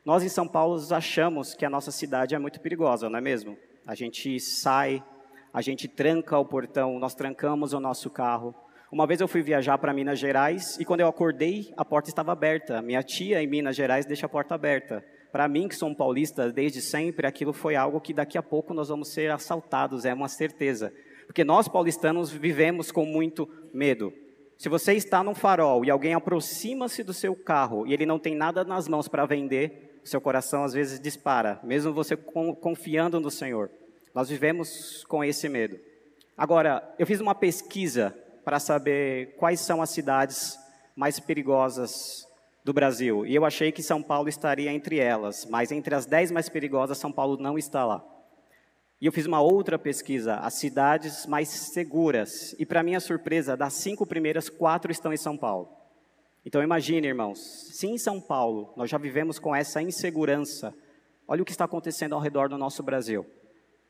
Nós 0.05 0.21
em 0.21 0.29
São 0.29 0.47
Paulo 0.47 0.79
achamos 0.93 1.55
que 1.55 1.65
a 1.65 1.69
nossa 1.69 1.89
cidade 1.89 2.35
é 2.35 2.37
muito 2.37 2.61
perigosa, 2.61 3.09
não 3.09 3.17
é 3.17 3.21
mesmo? 3.21 3.57
A 3.87 3.95
gente 3.95 4.39
sai, 4.39 5.03
a 5.51 5.63
gente 5.63 5.87
tranca 5.87 6.37
o 6.37 6.45
portão, 6.45 6.99
nós 6.99 7.15
trancamos 7.15 7.73
o 7.73 7.79
nosso 7.79 8.07
carro. 8.07 8.53
Uma 8.91 9.07
vez 9.07 9.19
eu 9.19 9.27
fui 9.27 9.41
viajar 9.41 9.79
para 9.79 9.91
Minas 9.91 10.19
Gerais 10.19 10.77
e 10.79 10.85
quando 10.85 10.99
eu 10.99 11.07
acordei, 11.07 11.73
a 11.75 11.83
porta 11.83 12.09
estava 12.11 12.31
aberta. 12.33 12.83
Minha 12.83 13.01
tia 13.01 13.41
em 13.41 13.47
Minas 13.47 13.75
Gerais 13.75 14.05
deixa 14.05 14.27
a 14.27 14.29
porta 14.29 14.53
aberta. 14.53 15.03
Para 15.31 15.47
mim, 15.47 15.67
que 15.67 15.75
sou 15.75 15.89
um 15.89 15.95
paulista 15.95 16.51
desde 16.51 16.81
sempre, 16.81 17.25
aquilo 17.25 17.51
foi 17.51 17.75
algo 17.75 17.99
que 17.99 18.13
daqui 18.13 18.37
a 18.37 18.43
pouco 18.43 18.75
nós 18.75 18.89
vamos 18.89 19.11
ser 19.11 19.31
assaltados, 19.31 20.05
é 20.05 20.13
uma 20.13 20.27
certeza. 20.27 20.93
Porque 21.31 21.45
nós 21.45 21.69
paulistanos 21.69 22.29
vivemos 22.29 22.91
com 22.91 23.05
muito 23.05 23.47
medo. 23.73 24.11
Se 24.57 24.67
você 24.67 24.95
está 24.95 25.23
num 25.23 25.33
farol 25.33 25.85
e 25.85 25.89
alguém 25.89 26.13
aproxima-se 26.13 27.03
do 27.03 27.13
seu 27.13 27.33
carro 27.33 27.87
e 27.87 27.93
ele 27.93 28.05
não 28.05 28.19
tem 28.19 28.35
nada 28.35 28.65
nas 28.65 28.85
mãos 28.89 29.07
para 29.07 29.25
vender, 29.25 30.01
seu 30.03 30.19
coração 30.19 30.65
às 30.65 30.73
vezes 30.73 30.99
dispara, 30.99 31.57
mesmo 31.63 31.93
você 31.93 32.17
confiando 32.17 33.17
no 33.21 33.31
Senhor. 33.31 33.71
Nós 34.13 34.27
vivemos 34.27 35.05
com 35.05 35.23
esse 35.23 35.47
medo. 35.47 35.79
Agora, 36.37 36.83
eu 36.99 37.07
fiz 37.07 37.21
uma 37.21 37.33
pesquisa 37.33 38.13
para 38.43 38.59
saber 38.59 39.37
quais 39.37 39.61
são 39.61 39.81
as 39.81 39.89
cidades 39.89 40.59
mais 40.97 41.17
perigosas 41.17 42.27
do 42.61 42.73
Brasil. 42.73 43.25
E 43.25 43.33
eu 43.33 43.45
achei 43.45 43.71
que 43.71 43.81
São 43.81 44.03
Paulo 44.03 44.27
estaria 44.27 44.73
entre 44.73 44.99
elas, 44.99 45.47
mas 45.49 45.71
entre 45.71 45.95
as 45.95 46.05
dez 46.05 46.29
mais 46.29 46.49
perigosas, 46.49 46.97
São 46.97 47.09
Paulo 47.09 47.37
não 47.37 47.57
está 47.57 47.85
lá. 47.85 48.05
E 49.01 49.07
eu 49.07 49.11
fiz 49.11 49.25
uma 49.25 49.41
outra 49.41 49.79
pesquisa, 49.79 50.35
as 50.35 50.53
cidades 50.53 51.25
mais 51.25 51.49
seguras. 51.49 52.55
E 52.59 52.67
para 52.67 52.83
minha 52.83 52.99
surpresa, 52.99 53.57
das 53.57 53.73
cinco 53.73 54.05
primeiras, 54.05 54.47
quatro 54.47 54.91
estão 54.91 55.11
em 55.11 55.17
São 55.17 55.35
Paulo. 55.35 55.69
Então 56.45 56.61
imagine, 56.61 57.07
irmãos, 57.07 57.39
se 57.71 57.87
em 57.87 57.97
São 57.97 58.21
Paulo 58.21 58.71
nós 58.77 58.91
já 58.91 58.99
vivemos 58.99 59.39
com 59.39 59.55
essa 59.55 59.81
insegurança, 59.81 60.71
olha 61.27 61.41
o 61.41 61.45
que 61.45 61.51
está 61.51 61.65
acontecendo 61.65 62.13
ao 62.13 62.21
redor 62.21 62.47
do 62.47 62.59
nosso 62.59 62.83
Brasil. 62.83 63.25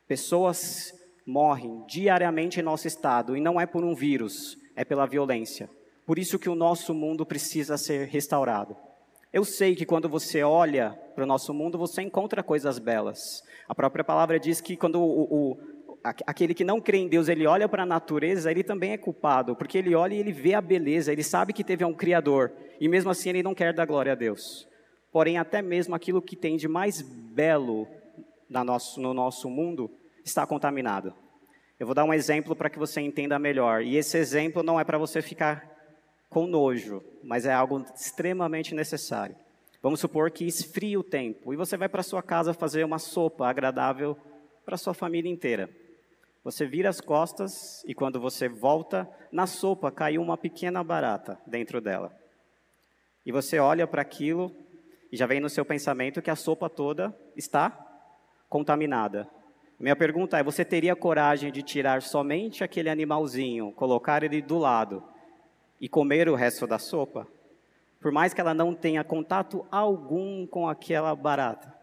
Pessoas 0.08 0.94
morrem 1.26 1.84
diariamente 1.86 2.58
em 2.58 2.62
nosso 2.62 2.88
estado, 2.88 3.36
e 3.36 3.40
não 3.40 3.60
é 3.60 3.66
por 3.66 3.84
um 3.84 3.94
vírus, 3.94 4.56
é 4.74 4.84
pela 4.84 5.06
violência. 5.06 5.68
Por 6.06 6.18
isso 6.18 6.38
que 6.38 6.48
o 6.48 6.54
nosso 6.54 6.94
mundo 6.94 7.24
precisa 7.26 7.76
ser 7.76 8.08
restaurado. 8.08 8.76
Eu 9.32 9.44
sei 9.44 9.74
que 9.74 9.86
quando 9.86 10.08
você 10.08 10.42
olha 10.42 10.90
para 11.14 11.24
o 11.24 11.26
nosso 11.26 11.54
mundo, 11.54 11.78
você 11.78 12.02
encontra 12.02 12.42
coisas 12.42 12.78
belas. 12.78 13.42
A 13.66 13.74
própria 13.74 14.04
palavra 14.04 14.38
diz 14.38 14.60
que 14.60 14.76
quando 14.76 15.00
o, 15.00 15.22
o, 15.22 15.58
aquele 16.26 16.52
que 16.52 16.64
não 16.64 16.80
crê 16.80 16.98
em 16.98 17.08
Deus, 17.08 17.28
ele 17.28 17.46
olha 17.46 17.66
para 17.66 17.84
a 17.84 17.86
natureza, 17.86 18.50
ele 18.50 18.62
também 18.62 18.92
é 18.92 18.98
culpado, 18.98 19.56
porque 19.56 19.78
ele 19.78 19.94
olha 19.94 20.14
e 20.14 20.18
ele 20.18 20.32
vê 20.32 20.52
a 20.52 20.60
beleza, 20.60 21.12
ele 21.12 21.22
sabe 21.22 21.54
que 21.54 21.64
teve 21.64 21.82
um 21.82 21.94
Criador, 21.94 22.52
e 22.78 22.88
mesmo 22.88 23.10
assim 23.10 23.30
ele 23.30 23.42
não 23.42 23.54
quer 23.54 23.72
dar 23.72 23.86
glória 23.86 24.12
a 24.12 24.16
Deus. 24.16 24.68
Porém, 25.10 25.38
até 25.38 25.62
mesmo 25.62 25.94
aquilo 25.94 26.20
que 26.20 26.36
tem 26.36 26.56
de 26.56 26.68
mais 26.68 27.00
belo 27.00 27.86
nosso, 28.50 29.00
no 29.00 29.14
nosso 29.14 29.48
mundo, 29.48 29.90
está 30.24 30.46
contaminado. 30.46 31.14
Eu 31.80 31.86
vou 31.86 31.94
dar 31.94 32.04
um 32.04 32.14
exemplo 32.14 32.54
para 32.54 32.70
que 32.70 32.78
você 32.78 33.00
entenda 33.00 33.38
melhor. 33.38 33.82
E 33.82 33.96
esse 33.96 34.16
exemplo 34.16 34.62
não 34.62 34.78
é 34.78 34.84
para 34.84 34.98
você 34.98 35.20
ficar 35.20 35.71
com 36.32 36.46
nojo, 36.46 37.04
mas 37.22 37.44
é 37.44 37.52
algo 37.52 37.84
extremamente 37.94 38.74
necessário. 38.74 39.36
Vamos 39.82 40.00
supor 40.00 40.30
que 40.30 40.46
esfrie 40.46 40.96
o 40.96 41.02
tempo 41.02 41.52
e 41.52 41.56
você 41.56 41.76
vai 41.76 41.90
para 41.90 42.02
sua 42.02 42.22
casa 42.22 42.54
fazer 42.54 42.84
uma 42.84 42.98
sopa 42.98 43.46
agradável 43.46 44.16
para 44.64 44.78
sua 44.78 44.94
família 44.94 45.30
inteira. 45.30 45.68
Você 46.42 46.64
vira 46.64 46.88
as 46.88 47.02
costas 47.02 47.84
e 47.86 47.94
quando 47.94 48.18
você 48.18 48.48
volta, 48.48 49.06
na 49.30 49.46
sopa 49.46 49.90
caiu 49.90 50.22
uma 50.22 50.38
pequena 50.38 50.82
barata 50.82 51.38
dentro 51.46 51.82
dela. 51.82 52.10
E 53.26 53.30
você 53.30 53.58
olha 53.58 53.86
para 53.86 54.00
aquilo 54.00 54.50
e 55.12 55.16
já 55.16 55.26
vem 55.26 55.38
no 55.38 55.50
seu 55.50 55.66
pensamento 55.66 56.22
que 56.22 56.30
a 56.30 56.36
sopa 56.36 56.70
toda 56.70 57.14
está 57.36 57.78
contaminada. 58.48 59.28
Minha 59.78 59.94
pergunta 59.94 60.38
é: 60.38 60.42
você 60.42 60.64
teria 60.64 60.96
coragem 60.96 61.52
de 61.52 61.62
tirar 61.62 62.00
somente 62.00 62.64
aquele 62.64 62.88
animalzinho, 62.88 63.70
colocar 63.72 64.22
ele 64.22 64.40
do 64.40 64.56
lado 64.56 65.11
e 65.82 65.88
comer 65.88 66.30
o 66.30 66.34
resto 66.34 66.66
da 66.66 66.78
sopa? 66.78 67.28
Por 68.00 68.10
mais 68.10 68.32
que 68.32 68.40
ela 68.40 68.54
não 68.54 68.74
tenha 68.74 69.04
contato 69.04 69.66
algum 69.70 70.46
com 70.46 70.66
aquela 70.66 71.14
barata. 71.14 71.74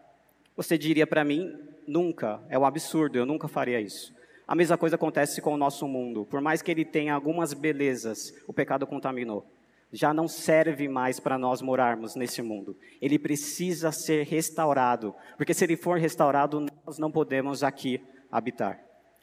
Você 0.56 0.76
diria 0.76 1.06
para 1.06 1.22
mim: 1.22 1.56
nunca, 1.86 2.42
é 2.48 2.58
um 2.58 2.64
absurdo, 2.64 3.16
eu 3.16 3.24
nunca 3.24 3.46
faria 3.46 3.80
isso. 3.80 4.12
A 4.48 4.56
mesma 4.56 4.76
coisa 4.76 4.96
acontece 4.96 5.40
com 5.40 5.54
o 5.54 5.56
nosso 5.56 5.86
mundo. 5.86 6.24
Por 6.24 6.40
mais 6.40 6.60
que 6.60 6.70
ele 6.70 6.84
tenha 6.84 7.14
algumas 7.14 7.54
belezas, 7.54 8.34
o 8.48 8.52
pecado 8.52 8.84
contaminou 8.86 9.46
já 9.92 10.14
não 10.14 10.28
serve 10.28 10.88
mais 10.88 11.18
para 11.18 11.38
nós 11.38 11.60
morarmos 11.60 12.14
nesse 12.14 12.40
mundo. 12.42 12.76
Ele 13.00 13.18
precisa 13.18 13.90
ser 13.90 14.24
restaurado, 14.24 15.14
porque 15.36 15.54
se 15.54 15.64
ele 15.64 15.76
for 15.76 15.98
restaurado, 15.98 16.64
nós 16.86 16.98
não 16.98 17.10
podemos 17.10 17.62
aqui 17.62 18.00
habitar. 18.30 18.80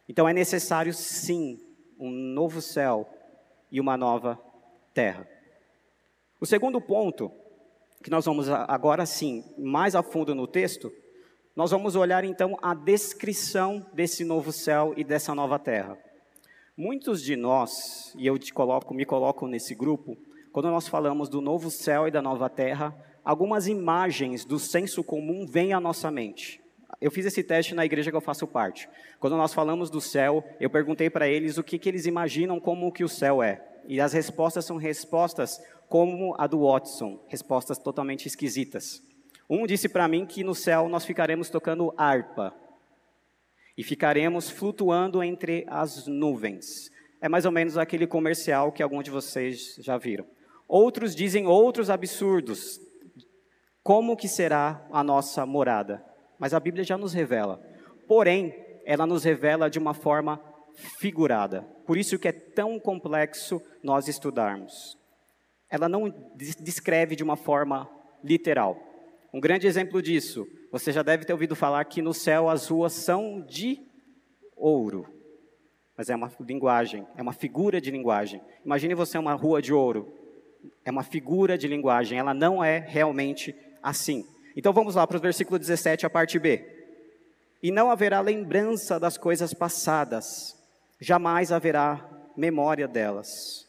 Então 0.10 0.28
é 0.28 0.34
necessário 0.34 0.94
sim 0.94 1.60
um 2.00 2.12
novo 2.12 2.62
céu 2.62 3.08
e 3.72 3.80
uma 3.80 3.98
nova 3.98 4.40
terra. 4.98 5.28
O 6.42 6.46
segundo 6.48 6.82
ponto, 6.82 7.32
que 8.02 8.10
nós 8.10 8.26
vamos 8.26 8.50
agora 8.50 9.06
sim, 9.06 9.44
mais 9.56 9.94
a 9.94 10.02
fundo 10.02 10.34
no 10.34 10.48
texto, 10.48 10.92
nós 11.56 11.70
vamos 11.70 11.96
olhar 11.96 12.24
então 12.24 12.58
a 12.64 12.74
descrição 12.74 13.86
desse 13.94 14.26
novo 14.26 14.52
céu 14.52 14.96
e 14.98 15.04
dessa 15.04 15.36
nova 15.36 15.60
terra. 15.60 15.96
Muitos 16.76 17.22
de 17.22 17.36
nós, 17.36 18.12
e 18.18 18.26
eu 18.26 18.40
coloco, 18.52 18.92
me 18.92 19.06
coloco 19.06 19.48
nesse 19.48 19.76
grupo, 19.76 20.18
quando 20.52 20.72
nós 20.72 20.88
falamos 20.88 21.30
do 21.30 21.42
novo 21.42 21.70
céu 21.70 22.08
e 22.08 22.12
da 22.12 22.22
nova 22.22 22.50
terra, 22.50 22.96
algumas 23.24 23.68
imagens 23.68 24.46
do 24.46 24.58
senso 24.58 25.04
comum 25.04 25.46
vêm 25.46 25.74
à 25.74 25.80
nossa 25.80 26.10
mente. 26.10 26.60
Eu 27.00 27.12
fiz 27.12 27.24
esse 27.24 27.44
teste 27.44 27.76
na 27.76 27.86
igreja 27.86 28.10
que 28.10 28.18
eu 28.18 28.22
faço 28.22 28.48
parte. 28.48 28.90
Quando 29.20 29.38
nós 29.38 29.54
falamos 29.54 29.92
do 29.92 30.02
céu, 30.02 30.44
eu 30.60 30.72
perguntei 30.72 31.08
para 31.08 31.28
eles 31.28 31.60
o 31.60 31.64
que, 31.64 31.78
que 31.78 31.88
eles 31.88 32.08
imaginam 32.08 32.60
como 32.60 32.92
que 32.92 33.04
o 33.04 33.10
céu 33.10 33.44
é. 33.44 33.67
E 33.88 34.02
as 34.02 34.14
respostas 34.14 34.66
são 34.66 34.78
respostas 34.78 35.62
como 35.88 36.36
a 36.38 36.46
do 36.46 36.68
Watson, 36.68 37.20
respostas 37.28 37.78
totalmente 37.78 38.28
esquisitas. 38.28 39.02
Um 39.50 39.66
disse 39.66 39.88
para 39.88 40.08
mim 40.08 40.26
que 40.26 40.44
no 40.44 40.54
céu 40.54 40.90
nós 40.90 41.06
ficaremos 41.06 41.50
tocando 41.50 41.94
harpa 41.98 42.54
e 43.78 43.84
ficaremos 43.84 44.50
flutuando 44.50 45.24
entre 45.24 45.66
as 45.70 46.06
nuvens. 46.06 46.92
É 47.22 47.30
mais 47.30 47.46
ou 47.46 47.52
menos 47.52 47.78
aquele 47.78 48.06
comercial 48.06 48.72
que 48.72 48.84
alguns 48.84 49.06
de 49.06 49.12
vocês 49.12 49.76
já 49.80 49.98
viram. 49.98 50.26
Outros 50.68 51.16
dizem 51.16 51.48
outros 51.48 51.90
absurdos. 51.90 52.80
Como 53.82 54.18
que 54.18 54.28
será 54.28 54.86
a 54.92 55.02
nossa 55.02 55.46
morada? 55.46 56.04
Mas 56.38 56.54
a 56.54 56.60
Bíblia 56.60 56.84
já 56.84 56.98
nos 56.98 57.14
revela. 57.14 57.62
Porém, 58.06 58.54
ela 58.86 59.08
nos 59.08 59.24
revela 59.24 59.70
de 59.70 59.80
uma 59.80 59.94
forma 59.94 60.42
figurada. 61.00 61.64
Por 61.86 61.98
isso 61.98 62.18
que 62.18 62.28
é 62.28 62.32
tão 62.32 62.80
complexo 62.80 63.62
nós 63.84 64.08
estudarmos. 64.08 64.98
Ela 65.70 65.90
não 65.90 66.14
descreve 66.62 67.16
de 67.16 67.24
uma 67.24 67.36
forma 67.36 67.90
literal. 68.24 68.78
Um 69.34 69.40
grande 69.40 69.68
exemplo 69.68 70.02
disso, 70.02 70.48
você 70.72 70.92
já 70.92 71.04
deve 71.04 71.26
ter 71.26 71.34
ouvido 71.34 71.56
falar 71.56 71.84
que 71.86 72.02
no 72.02 72.14
céu 72.14 72.50
as 72.50 72.68
ruas 72.68 72.94
são 72.94 73.42
de 73.42 73.80
ouro. 74.56 75.06
Mas 75.98 76.10
é 76.10 76.16
uma 76.16 76.32
linguagem, 76.40 77.06
é 77.16 77.22
uma 77.22 77.34
figura 77.34 77.82
de 77.82 77.92
linguagem. 77.92 78.42
Imagine 78.64 78.94
você 78.94 79.18
uma 79.18 79.34
rua 79.34 79.62
de 79.62 79.74
ouro 79.74 80.14
é 80.86 80.92
uma 80.92 81.04
figura 81.04 81.58
de 81.58 81.68
linguagem, 81.68 82.18
ela 82.18 82.34
não 82.34 82.64
é 82.64 82.80
realmente 82.80 83.56
assim. 83.82 84.26
Então 84.56 84.74
vamos 84.74 84.96
lá 84.96 85.06
para 85.06 85.18
o 85.18 85.22
versículo 85.22 85.60
17, 85.60 86.06
a 86.06 86.10
parte 86.10 86.40
B. 86.40 86.66
E 87.62 87.72
não 87.72 87.92
haverá 87.92 88.22
lembrança 88.22 89.00
das 89.00 89.18
coisas 89.18 89.54
passadas, 89.54 90.57
jamais 91.00 91.52
haverá 91.52 92.08
memória 92.36 92.88
delas. 92.88 93.68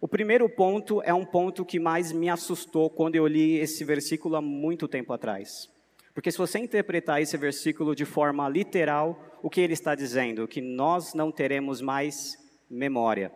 O 0.00 0.08
primeiro 0.08 0.48
ponto 0.48 1.00
é 1.02 1.14
um 1.14 1.24
ponto 1.24 1.64
que 1.64 1.80
mais 1.80 2.12
me 2.12 2.28
assustou 2.28 2.90
quando 2.90 3.16
eu 3.16 3.26
li 3.26 3.56
esse 3.56 3.84
versículo 3.84 4.36
há 4.36 4.42
muito 4.42 4.86
tempo 4.86 5.12
atrás. 5.12 5.70
Porque 6.12 6.30
se 6.30 6.38
você 6.38 6.58
interpretar 6.58 7.20
esse 7.20 7.36
versículo 7.36 7.94
de 7.94 8.04
forma 8.04 8.48
literal, 8.48 9.18
o 9.42 9.50
que 9.50 9.60
ele 9.60 9.72
está 9.72 9.94
dizendo? 9.94 10.46
Que 10.46 10.60
nós 10.60 11.14
não 11.14 11.32
teremos 11.32 11.80
mais 11.80 12.36
memória. 12.70 13.32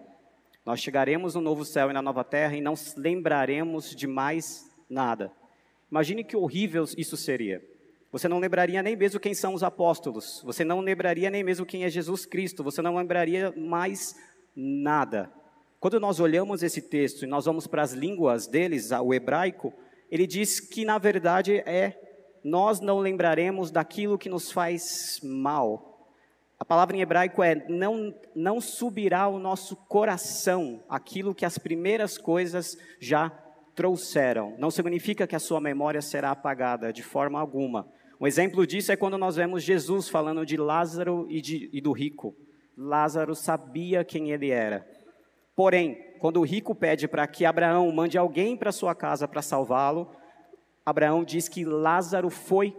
Nós 0.65 0.81
chegaremos 0.81 1.35
no 1.35 1.41
novo 1.41 1.65
céu 1.65 1.91
e 1.91 1.95
na 1.95 2.03
nova 2.03 2.23
terra 2.23 2.55
e 2.55 2.61
não 2.61 2.75
lembraremos 2.97 3.97
de 3.97 4.07
mais 4.07 4.71
nada. 4.89 5.33
Imagine 5.91 6.23
que 6.23 6.37
horrível 6.37 6.85
isso 6.97 7.17
seria. 7.17 7.63
Você 8.11 8.27
não 8.27 8.39
lembraria 8.39 8.83
nem 8.83 8.97
mesmo 8.97 9.21
quem 9.21 9.35
são 9.35 9.53
os 9.53 9.63
apóstolos. 9.63 10.43
Você 10.45 10.65
não 10.65 10.81
lembraria 10.81 11.29
nem 11.29 11.45
mesmo 11.45 11.67
quem 11.67 11.85
é 11.85 11.91
Jesus 11.91 12.25
Cristo. 12.25 12.65
Você 12.65 12.81
não 12.81 12.97
lembraria 12.97 13.53
mais 13.57 14.17
nada. 14.57 15.31
Quando 15.79 16.01
nós 16.01 16.19
olhamos 16.19 16.63
esse 16.63 16.83
texto 16.83 17.23
e 17.25 17.27
nós 17.29 17.45
vamos 17.45 17.67
para 17.67 17.83
as 17.83 17.93
línguas 17.93 18.47
deles, 18.47 18.91
o 18.91 19.13
hebraico, 19.13 19.73
ele 20.11 20.27
diz 20.27 20.59
que 20.59 20.85
na 20.85 20.99
verdade 20.99 21.59
é 21.67 22.01
nós 22.43 22.81
não 22.81 22.99
lembraremos 22.99 23.71
daquilo 23.71 24.19
que 24.19 24.29
nos 24.29 24.51
faz 24.51 25.21
mal. 25.23 26.09
A 26.59 26.65
palavra 26.65 26.97
em 26.97 27.01
hebraico 27.01 27.43
é 27.43 27.55
não, 27.69 28.13
não 28.35 28.61
subirá 28.61 29.21
ao 29.21 29.39
nosso 29.39 29.77
coração 29.77 30.83
aquilo 30.89 31.35
que 31.35 31.45
as 31.45 31.59
primeiras 31.59 32.19
coisas 32.19 32.77
já 32.99 33.31
trouxeram. 33.77 34.57
Não 34.59 34.71
significa 34.71 35.27
que 35.27 35.37
a 35.37 35.39
sua 35.39 35.61
memória 35.61 36.03
será 36.03 36.33
apagada 36.33 36.93
de 36.93 37.03
forma 37.03 37.39
alguma. 37.39 37.89
Um 38.21 38.27
exemplo 38.27 38.67
disso 38.67 38.91
é 38.91 38.97
quando 38.97 39.17
nós 39.17 39.37
vemos 39.37 39.63
Jesus 39.63 40.09
falando 40.09 40.45
de 40.45 40.57
Lázaro 40.57 41.27
e, 41.31 41.41
de, 41.41 41.71
e 41.73 41.81
do 41.81 41.93
rico. 41.93 42.35
Lázaro 42.77 43.35
sabia 43.35 44.05
quem 44.05 44.31
ele 44.31 44.51
era. 44.51 44.87
Porém, 45.55 46.15
quando 46.19 46.41
o 46.41 46.45
rico 46.45 46.75
pede 46.75 47.07
para 47.07 47.27
que 47.27 47.45
Abraão 47.45 47.91
mande 47.93 48.19
alguém 48.19 48.57
para 48.57 48.73
sua 48.73 48.95
casa 48.95 49.29
para 49.29 49.43
salvá-lo, 49.43 50.11
Abraão 50.85 51.23
diz 51.23 51.49
que 51.49 51.65
Lázaro 51.65 52.31
foi 52.31 52.77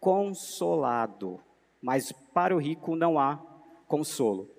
consolado, 0.00 1.40
mas 1.80 2.12
para 2.34 2.54
o 2.54 2.58
rico 2.58 2.94
não 2.94 3.18
há 3.18 3.36
consolo. 3.86 4.50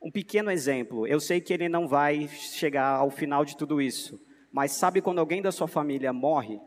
Um 0.00 0.10
pequeno 0.10 0.50
exemplo, 0.50 1.06
eu 1.06 1.18
sei 1.18 1.40
que 1.40 1.52
ele 1.52 1.68
não 1.68 1.88
vai 1.88 2.28
chegar 2.28 2.96
ao 2.96 3.10
final 3.10 3.44
de 3.44 3.56
tudo 3.56 3.80
isso, 3.80 4.20
mas 4.52 4.72
sabe 4.72 5.00
quando 5.00 5.20
alguém 5.20 5.40
da 5.40 5.50
sua 5.50 5.66
família 5.66 6.12
morre? 6.12 6.60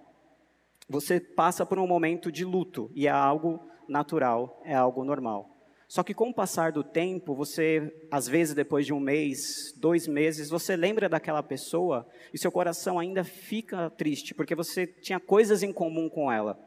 Você 0.88 1.20
passa 1.20 1.66
por 1.66 1.80
um 1.80 1.88
momento 1.88 2.32
de 2.32 2.46
luto 2.46 2.92
e 2.94 3.08
é 3.08 3.12
algo 3.12 3.60
natural, 3.90 4.62
é 4.64 4.76
algo 4.76 5.04
normal. 5.04 5.50
Só 5.88 6.04
que 6.04 6.14
com 6.14 6.30
o 6.30 6.34
passar 6.34 6.72
do 6.72 6.84
tempo, 6.84 7.34
você, 7.34 7.92
às 8.12 8.28
vezes 8.28 8.54
depois 8.54 8.86
de 8.86 8.94
um 8.94 9.00
mês, 9.00 9.74
dois 9.78 10.08
meses, 10.08 10.50
você 10.50 10.76
lembra 10.76 11.10
daquela 11.10 11.42
pessoa 11.42 12.08
e 12.32 12.38
seu 12.38 12.52
coração 12.52 13.00
ainda 13.00 13.24
fica 13.24 13.90
triste, 13.92 14.34
porque 14.34 14.54
você 14.54 14.86
tinha 14.86 15.20
coisas 15.20 15.64
em 15.64 15.74
comum 15.74 16.08
com 16.08 16.32
ela. 16.32 16.60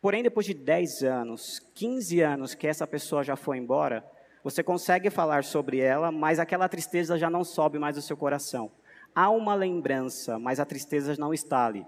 Porém, 0.00 0.22
depois 0.22 0.46
de 0.46 0.54
10 0.54 1.02
anos, 1.02 1.60
15 1.74 2.20
anos 2.20 2.54
que 2.54 2.66
essa 2.66 2.86
pessoa 2.86 3.22
já 3.22 3.36
foi 3.36 3.58
embora, 3.58 4.04
você 4.42 4.62
consegue 4.62 5.10
falar 5.10 5.44
sobre 5.44 5.78
ela, 5.78 6.10
mas 6.10 6.38
aquela 6.38 6.68
tristeza 6.68 7.18
já 7.18 7.28
não 7.28 7.44
sobe 7.44 7.78
mais 7.78 7.96
do 7.96 8.02
seu 8.02 8.16
coração. 8.16 8.72
Há 9.14 9.30
uma 9.30 9.54
lembrança, 9.54 10.38
mas 10.38 10.58
a 10.58 10.64
tristeza 10.64 11.14
não 11.18 11.34
está 11.34 11.66
ali 11.66 11.86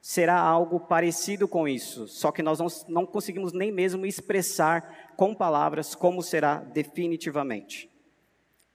será 0.00 0.38
algo 0.38 0.80
parecido 0.80 1.46
com 1.46 1.68
isso, 1.68 2.08
só 2.08 2.32
que 2.32 2.42
nós 2.42 2.58
não, 2.58 2.68
não 2.88 3.06
conseguimos 3.06 3.52
nem 3.52 3.70
mesmo 3.70 4.06
expressar 4.06 5.12
com 5.16 5.34
palavras 5.34 5.94
como 5.94 6.22
será 6.22 6.56
definitivamente. 6.56 7.90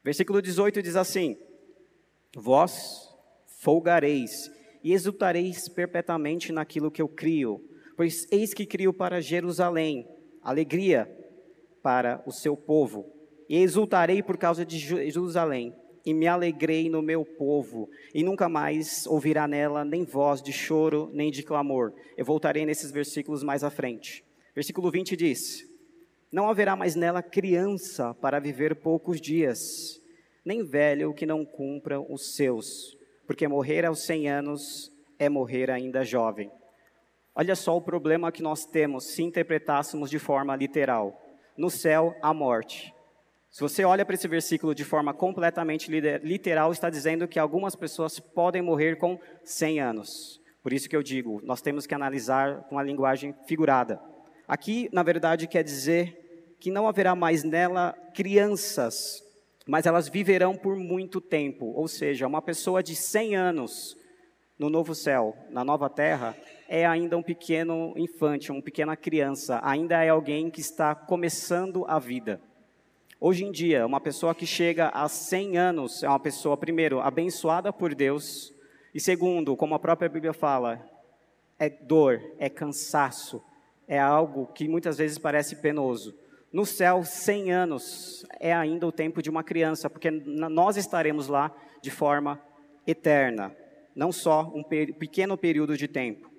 Versículo 0.04 0.42
18 0.42 0.84
diz 0.84 0.96
assim: 0.96 1.38
Vós 2.36 3.10
folgareis 3.48 4.52
e 4.84 4.94
exultareis 4.94 5.68
perpetuamente 5.68 6.52
naquilo 6.52 6.92
que 6.92 7.02
eu 7.02 7.08
crio, 7.08 7.60
pois 7.98 8.28
eis 8.32 8.54
que 8.54 8.66
crio 8.66 8.94
para 8.94 9.20
Jerusalém 9.20 10.08
alegria 10.44 11.10
para 11.82 12.22
o 12.28 12.32
seu 12.32 12.56
povo, 12.56 13.12
e 13.50 13.58
exultarei 13.58 14.22
por 14.22 14.38
causa 14.38 14.64
de 14.64 14.78
Jerusalém 14.78 15.74
e 16.06 16.14
me 16.14 16.28
alegrei 16.28 16.90
no 16.90 17.02
meu 17.02 17.26
povo, 17.26 17.90
e 18.14 18.24
nunca 18.24 18.48
mais 18.48 19.08
ouvirá 19.08 19.48
nela 19.48 19.84
nem 19.84 20.04
voz 20.04 20.42
de 20.42 20.54
choro, 20.54 21.10
nem 21.12 21.32
de 21.32 21.42
clamor. 21.42 21.94
Eu 22.16 22.24
voltarei 22.24 22.66
nesses 22.66 22.92
versículos 22.92 23.44
mais 23.44 23.64
à 23.64 23.70
frente. 23.70 24.24
Versículo 24.54 24.92
20 24.92 25.16
diz: 25.16 25.68
Não 26.32 26.48
haverá 26.48 26.76
mais 26.76 26.96
nela 26.96 27.24
criança 27.24 28.14
para 28.14 28.40
viver 28.40 28.76
poucos 28.76 29.20
dias, 29.20 30.00
nem 30.46 30.64
velho 30.64 31.14
que 31.14 31.26
não 31.26 31.44
cumpra 31.44 32.00
os 32.00 32.36
seus, 32.36 32.98
porque 33.26 33.48
morrer 33.48 33.84
aos 33.84 34.06
cem 34.06 34.30
anos 34.30 34.92
é 35.18 35.28
morrer 35.28 35.72
ainda 35.72 36.04
jovem. 36.04 36.52
Olha 37.34 37.56
só 37.56 37.76
o 37.76 37.82
problema 37.82 38.32
que 38.32 38.42
nós 38.42 38.66
temos 38.66 39.06
se 39.08 39.22
interpretássemos 39.22 40.10
de 40.10 40.18
forma 40.18 40.56
literal. 40.56 41.22
No 41.58 41.70
céu, 41.70 42.16
a 42.22 42.34
morte. 42.34 42.95
Se 43.56 43.62
você 43.62 43.86
olha 43.86 44.06
para 44.06 44.16
esse 44.16 44.28
versículo 44.28 44.76
de 44.76 44.84
forma 44.84 45.14
completamente 45.14 45.90
literal, 45.90 46.74
está 46.74 46.90
dizendo 46.90 47.26
que 47.26 47.40
algumas 47.40 47.74
pessoas 47.74 48.20
podem 48.20 48.62
morrer 48.62 48.98
com 48.98 49.18
100 49.46 49.80
anos. 49.80 50.42
Por 50.62 50.74
isso 50.74 50.90
que 50.90 50.96
eu 50.96 51.02
digo, 51.02 51.40
nós 51.42 51.62
temos 51.62 51.88
que 51.88 51.96
analisar 51.96 52.64
com 52.64 52.78
a 52.78 52.84
linguagem 52.84 53.34
figurada. 53.48 53.98
Aqui, 54.46 54.90
na 54.92 55.04
verdade, 55.04 55.48
quer 55.48 55.64
dizer 55.64 56.58
que 56.60 56.70
não 56.70 56.86
haverá 56.86 57.16
mais 57.16 57.46
nela 57.46 57.94
crianças, 58.14 59.24
mas 59.66 59.86
elas 59.86 60.10
viverão 60.10 60.58
por 60.58 60.76
muito 60.76 61.22
tempo. 61.22 61.68
Ou 61.78 61.88
seja, 61.88 62.28
uma 62.28 62.42
pessoa 62.42 62.84
de 62.84 62.94
100 62.94 63.38
anos 63.38 63.96
no 64.60 64.70
novo 64.70 64.94
céu, 64.94 65.34
na 65.50 65.64
nova 65.64 65.90
terra, 65.90 66.36
é 66.68 66.86
ainda 66.86 67.18
um 67.18 67.24
pequeno 67.24 67.94
infante, 67.96 68.52
uma 68.52 68.62
pequena 68.62 68.98
criança, 68.98 69.62
ainda 69.64 70.04
é 70.04 70.10
alguém 70.10 70.50
que 70.50 70.60
está 70.60 70.94
começando 70.94 71.86
a 71.88 71.98
vida. 72.00 72.42
Hoje 73.20 73.46
em 73.46 73.52
dia, 73.52 73.86
uma 73.86 74.02
pessoa 74.02 74.36
que 74.36 74.46
chega 74.46 74.90
a 74.90 75.08
100 75.08 75.58
anos 75.58 76.04
é 76.04 76.10
uma 76.10 76.20
pessoa, 76.20 76.58
primeiro, 76.58 77.00
abençoada 77.00 77.72
por 77.72 77.96
Deus, 77.96 78.54
e 78.94 79.00
segundo, 79.00 79.56
como 79.56 79.74
a 79.74 79.80
própria 79.80 80.10
Bíblia 80.10 80.34
fala, 80.34 80.86
é 81.58 81.70
dor, 81.70 82.22
é 82.38 82.50
cansaço, 82.50 83.42
é 83.88 83.98
algo 83.98 84.48
que 84.48 84.68
muitas 84.68 84.98
vezes 84.98 85.18
parece 85.18 85.56
penoso. 85.56 86.14
No 86.52 86.66
céu, 86.66 87.06
100 87.06 87.54
anos 87.54 88.26
é 88.38 88.54
ainda 88.54 88.86
o 88.86 88.92
tempo 88.92 89.22
de 89.22 89.30
uma 89.30 89.46
criança, 89.46 89.90
porque 89.90 90.12
nós 90.12 90.76
estaremos 90.76 91.30
lá 91.30 91.56
de 91.82 91.92
forma 91.92 92.40
eterna, 92.86 93.56
não 93.96 94.12
só 94.12 94.52
um 94.54 94.62
pequeno 94.62 95.38
período 95.38 95.78
de 95.78 95.88
tempo. 95.88 96.30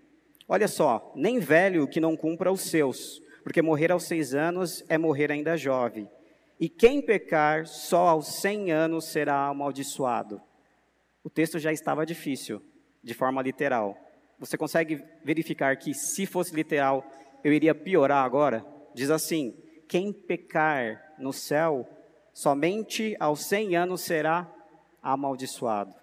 Olha 0.46 0.68
só, 0.68 1.10
nem 1.16 1.38
velho 1.38 1.88
que 1.88 2.00
não 2.00 2.14
cumpra 2.14 2.52
os 2.52 2.60
seus, 2.60 3.22
porque 3.42 3.62
morrer 3.62 3.90
aos 3.90 4.04
seis 4.04 4.34
anos 4.34 4.84
é 4.90 4.98
morrer 4.98 5.32
ainda 5.32 5.56
jovem. 5.56 6.06
E 6.58 6.68
quem 6.68 7.02
pecar 7.02 7.66
só 7.66 8.08
aos 8.08 8.40
100 8.40 8.72
anos 8.72 9.06
será 9.06 9.46
amaldiçoado. 9.46 10.40
O 11.22 11.28
texto 11.28 11.58
já 11.58 11.72
estava 11.72 12.06
difícil, 12.06 12.62
de 13.02 13.12
forma 13.12 13.42
literal. 13.42 13.96
Você 14.38 14.56
consegue 14.56 15.04
verificar 15.24 15.76
que, 15.76 15.92
se 15.92 16.24
fosse 16.24 16.54
literal, 16.54 17.04
eu 17.44 17.52
iria 17.52 17.74
piorar 17.74 18.24
agora? 18.24 18.64
Diz 18.94 19.10
assim: 19.10 19.54
quem 19.88 20.12
pecar 20.12 21.14
no 21.18 21.32
céu, 21.32 21.86
somente 22.32 23.16
aos 23.20 23.40
100 23.46 23.76
anos 23.76 24.00
será 24.00 24.50
amaldiçoado. 25.02 25.94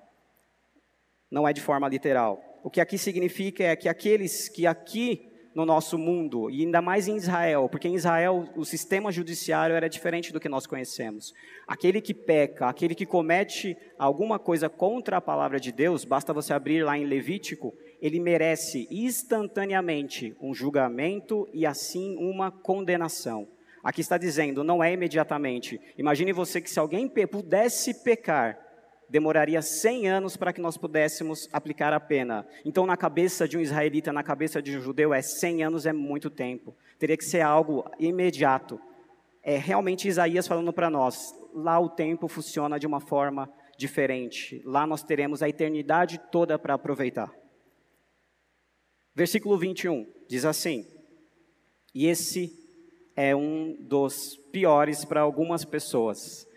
Não 1.30 1.48
é 1.48 1.54
de 1.54 1.62
forma 1.62 1.88
literal. 1.88 2.42
O 2.64 2.70
que 2.70 2.80
aqui 2.80 2.98
significa 2.98 3.64
é 3.64 3.76
que 3.76 3.90
aqueles 3.90 4.48
que 4.48 4.68
aqui 4.68 5.33
no 5.56 5.66
nosso 5.66 5.98
mundo, 5.98 6.50
e 6.50 6.62
ainda 6.62 6.82
mais 6.82 7.08
em 7.08 7.16
Israel, 7.16 7.70
porque 7.70 7.88
em 7.88 7.96
Israel 7.96 8.50
o 8.56 8.66
sistema 8.66 9.12
judiciário 9.12 9.76
era 9.76 9.88
diferente 9.88 10.34
do 10.34 10.40
que 10.40 10.50
nós 10.50 10.66
conhecemos. 10.66 11.34
Aquele 11.68 12.02
que 12.02 12.14
peca, 12.14 12.68
aquele 12.68 12.96
que 12.96 13.06
comete 13.06 13.78
alguma 13.98 14.40
coisa 14.40 14.68
contra 14.70 15.18
a 15.18 15.22
palavra 15.22 15.60
de 15.60 15.72
Deus, 15.72 16.04
basta 16.04 16.34
você 16.34 16.54
abrir 16.54 16.84
lá 16.84 16.98
em 16.98 17.06
Levítico, 17.06 17.74
ele 18.02 18.20
merece 18.20 18.88
instantaneamente 18.90 20.36
um 20.42 20.54
julgamento 20.54 21.48
e 21.54 21.66
assim 21.66 22.18
uma 22.18 22.52
condenação. 22.52 23.48
Aqui 23.84 24.02
está 24.02 24.18
dizendo, 24.18 24.64
não 24.64 24.84
é 24.84 24.94
imediatamente. 24.94 25.80
Imagine 25.98 26.32
você 26.32 26.62
que 26.62 26.70
se 26.70 26.80
alguém 26.80 27.08
pudesse 27.08 27.94
pecar, 28.04 28.58
demoraria 29.14 29.62
100 29.62 30.10
anos 30.10 30.36
para 30.36 30.52
que 30.52 30.60
nós 30.60 30.76
pudéssemos 30.76 31.48
aplicar 31.54 31.94
a 31.94 32.00
pena. 32.00 32.48
Então, 32.66 32.84
na 32.88 32.98
cabeça 32.98 33.48
de 33.48 33.56
um 33.56 33.62
israelita, 33.62 34.12
na 34.12 34.24
cabeça 34.24 34.60
de 34.60 34.76
um 34.76 34.82
judeu, 34.82 35.14
é 35.14 35.22
100 35.22 35.66
anos 35.66 35.86
é 35.86 35.94
muito 35.94 36.32
tempo. 36.32 36.76
Teria 36.98 37.16
que 37.16 37.24
ser 37.24 37.42
algo 37.42 37.86
imediato. 38.00 38.82
É 39.44 39.56
realmente 39.56 40.08
Isaías 40.08 40.48
falando 40.48 40.74
para 40.74 40.90
nós. 40.90 41.32
Lá 41.54 41.80
o 41.80 41.90
tempo 41.90 42.28
funciona 42.28 42.80
de 42.80 42.88
uma 42.88 43.00
forma 43.00 43.48
diferente. 43.78 44.60
Lá 44.66 44.88
nós 44.88 45.04
teremos 45.04 45.44
a 45.44 45.50
eternidade 45.50 46.20
toda 46.32 46.58
para 46.58 46.74
aproveitar. 46.74 47.32
Versículo 49.14 49.60
21 49.60 50.12
diz 50.28 50.44
assim: 50.44 50.88
E 51.94 52.08
esse 52.08 52.52
é 53.16 53.36
um 53.36 53.78
dos 53.80 54.38
piores 54.52 55.06
para 55.06 55.22
algumas 55.22 55.64
pessoas. 55.64 56.48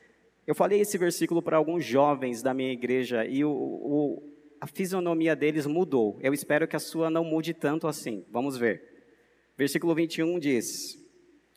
Eu 0.46 0.54
falei 0.54 0.80
esse 0.80 0.96
versículo 0.96 1.42
para 1.42 1.56
alguns 1.56 1.84
jovens 1.84 2.40
da 2.40 2.54
minha 2.54 2.72
igreja 2.72 3.26
e 3.26 3.44
o, 3.44 3.50
o, 3.50 4.22
a 4.60 4.66
fisionomia 4.66 5.34
deles 5.34 5.66
mudou. 5.66 6.16
Eu 6.22 6.32
espero 6.32 6.68
que 6.68 6.76
a 6.76 6.78
sua 6.78 7.10
não 7.10 7.24
mude 7.24 7.52
tanto 7.52 7.88
assim. 7.88 8.24
Vamos 8.30 8.56
ver. 8.56 8.80
Versículo 9.58 9.92
21 9.92 10.38
diz: 10.38 11.04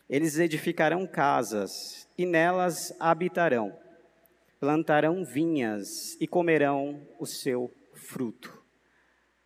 Eles 0.08 0.40
edificarão 0.40 1.06
casas 1.06 2.08
e 2.18 2.26
nelas 2.26 2.92
habitarão, 2.98 3.72
plantarão 4.58 5.24
vinhas 5.24 6.16
e 6.20 6.26
comerão 6.26 7.00
o 7.20 7.26
seu 7.26 7.70
fruto. 7.94 8.58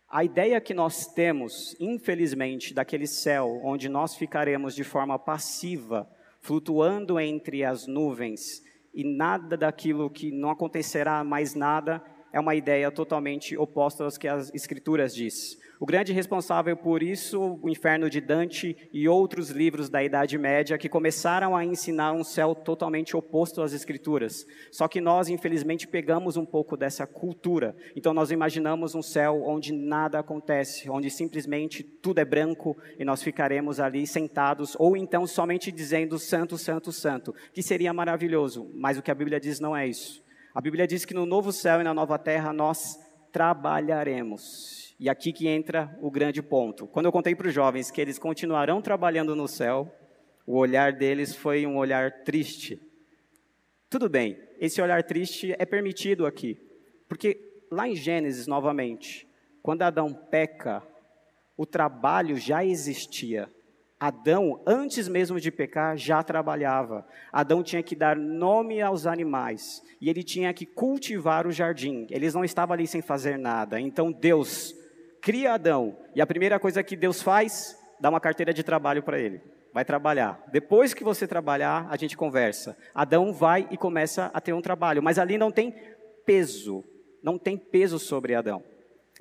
A 0.08 0.24
ideia 0.24 0.58
que 0.58 0.72
nós 0.72 1.06
temos, 1.06 1.76
infelizmente, 1.78 2.72
daquele 2.72 3.06
céu 3.06 3.60
onde 3.62 3.90
nós 3.90 4.16
ficaremos 4.16 4.74
de 4.74 4.84
forma 4.84 5.18
passiva, 5.18 6.08
flutuando 6.40 7.20
entre 7.20 7.62
as 7.62 7.86
nuvens, 7.86 8.63
e 8.94 9.02
nada 9.04 9.56
daquilo 9.56 10.08
que 10.08 10.30
não 10.30 10.50
acontecerá 10.50 11.24
mais 11.24 11.54
nada 11.54 12.02
é 12.32 12.38
uma 12.38 12.54
ideia 12.54 12.90
totalmente 12.90 13.56
oposta 13.56 14.06
às 14.06 14.16
que 14.16 14.28
as 14.28 14.52
Escrituras 14.54 15.14
diz. 15.14 15.58
O 15.84 15.86
grande 15.86 16.14
responsável 16.14 16.74
por 16.74 17.02
isso, 17.02 17.58
o 17.60 17.68
Inferno 17.68 18.08
de 18.08 18.18
Dante 18.18 18.74
e 18.90 19.06
outros 19.06 19.50
livros 19.50 19.90
da 19.90 20.02
Idade 20.02 20.38
Média 20.38 20.78
que 20.78 20.88
começaram 20.88 21.54
a 21.54 21.62
ensinar 21.62 22.14
um 22.14 22.24
céu 22.24 22.54
totalmente 22.54 23.14
oposto 23.14 23.60
às 23.60 23.74
Escrituras. 23.74 24.46
Só 24.72 24.88
que 24.88 24.98
nós, 24.98 25.28
infelizmente, 25.28 25.86
pegamos 25.86 26.38
um 26.38 26.46
pouco 26.46 26.74
dessa 26.74 27.06
cultura. 27.06 27.76
Então 27.94 28.14
nós 28.14 28.30
imaginamos 28.30 28.94
um 28.94 29.02
céu 29.02 29.42
onde 29.44 29.74
nada 29.74 30.18
acontece, 30.18 30.88
onde 30.88 31.10
simplesmente 31.10 31.82
tudo 31.82 32.18
é 32.18 32.24
branco 32.24 32.74
e 32.98 33.04
nós 33.04 33.22
ficaremos 33.22 33.78
ali 33.78 34.06
sentados, 34.06 34.74
ou 34.78 34.96
então 34.96 35.26
somente 35.26 35.70
dizendo 35.70 36.18
santo, 36.18 36.56
santo, 36.56 36.92
santo, 36.92 37.34
que 37.52 37.62
seria 37.62 37.92
maravilhoso, 37.92 38.70
mas 38.72 38.96
o 38.96 39.02
que 39.02 39.10
a 39.10 39.14
Bíblia 39.14 39.38
diz 39.38 39.60
não 39.60 39.76
é 39.76 39.86
isso. 39.86 40.24
A 40.54 40.62
Bíblia 40.62 40.86
diz 40.86 41.04
que 41.04 41.12
no 41.12 41.26
novo 41.26 41.52
céu 41.52 41.82
e 41.82 41.84
na 41.84 41.92
nova 41.92 42.18
terra 42.18 42.54
nós 42.54 42.98
trabalharemos. 43.34 44.94
E 44.98 45.10
aqui 45.10 45.32
que 45.32 45.48
entra 45.48 45.98
o 46.00 46.08
grande 46.08 46.40
ponto. 46.40 46.86
Quando 46.86 47.06
eu 47.06 47.12
contei 47.12 47.34
para 47.34 47.48
os 47.48 47.52
jovens 47.52 47.90
que 47.90 48.00
eles 48.00 48.16
continuarão 48.16 48.80
trabalhando 48.80 49.34
no 49.34 49.48
céu, 49.48 49.92
o 50.46 50.56
olhar 50.56 50.92
deles 50.92 51.34
foi 51.34 51.66
um 51.66 51.76
olhar 51.76 52.22
triste. 52.22 52.80
Tudo 53.90 54.08
bem, 54.08 54.38
esse 54.60 54.80
olhar 54.80 55.02
triste 55.02 55.52
é 55.58 55.66
permitido 55.66 56.26
aqui, 56.26 56.56
porque 57.08 57.64
lá 57.72 57.88
em 57.88 57.96
Gênesis, 57.96 58.46
novamente, 58.46 59.26
quando 59.60 59.82
Adão 59.82 60.14
peca, 60.14 60.80
o 61.56 61.66
trabalho 61.66 62.36
já 62.36 62.64
existia. 62.64 63.52
Adão, 63.98 64.60
antes 64.66 65.08
mesmo 65.08 65.40
de 65.40 65.50
pecar, 65.50 65.96
já 65.96 66.22
trabalhava. 66.22 67.06
Adão 67.32 67.62
tinha 67.62 67.82
que 67.82 67.94
dar 67.94 68.16
nome 68.16 68.82
aos 68.82 69.06
animais 69.06 69.82
e 70.00 70.10
ele 70.10 70.22
tinha 70.22 70.52
que 70.52 70.66
cultivar 70.66 71.46
o 71.46 71.52
jardim. 71.52 72.06
Eles 72.10 72.34
não 72.34 72.44
estavam 72.44 72.74
ali 72.74 72.86
sem 72.86 73.00
fazer 73.00 73.38
nada. 73.38 73.80
Então 73.80 74.12
Deus 74.12 74.74
cria 75.22 75.54
Adão 75.54 75.96
e 76.14 76.20
a 76.20 76.26
primeira 76.26 76.58
coisa 76.58 76.82
que 76.82 76.96
Deus 76.96 77.22
faz, 77.22 77.78
dá 78.00 78.10
uma 78.10 78.20
carteira 78.20 78.52
de 78.52 78.62
trabalho 78.62 79.02
para 79.02 79.18
ele. 79.18 79.40
Vai 79.72 79.84
trabalhar. 79.84 80.44
Depois 80.52 80.92
que 80.92 81.02
você 81.02 81.26
trabalhar, 81.26 81.86
a 81.88 81.96
gente 81.96 82.16
conversa. 82.16 82.76
Adão 82.94 83.32
vai 83.32 83.66
e 83.70 83.76
começa 83.76 84.30
a 84.34 84.40
ter 84.40 84.52
um 84.52 84.60
trabalho, 84.60 85.02
mas 85.02 85.18
ali 85.18 85.38
não 85.38 85.50
tem 85.50 85.74
peso, 86.26 86.84
não 87.22 87.38
tem 87.38 87.56
peso 87.56 87.98
sobre 87.98 88.34
Adão. 88.34 88.62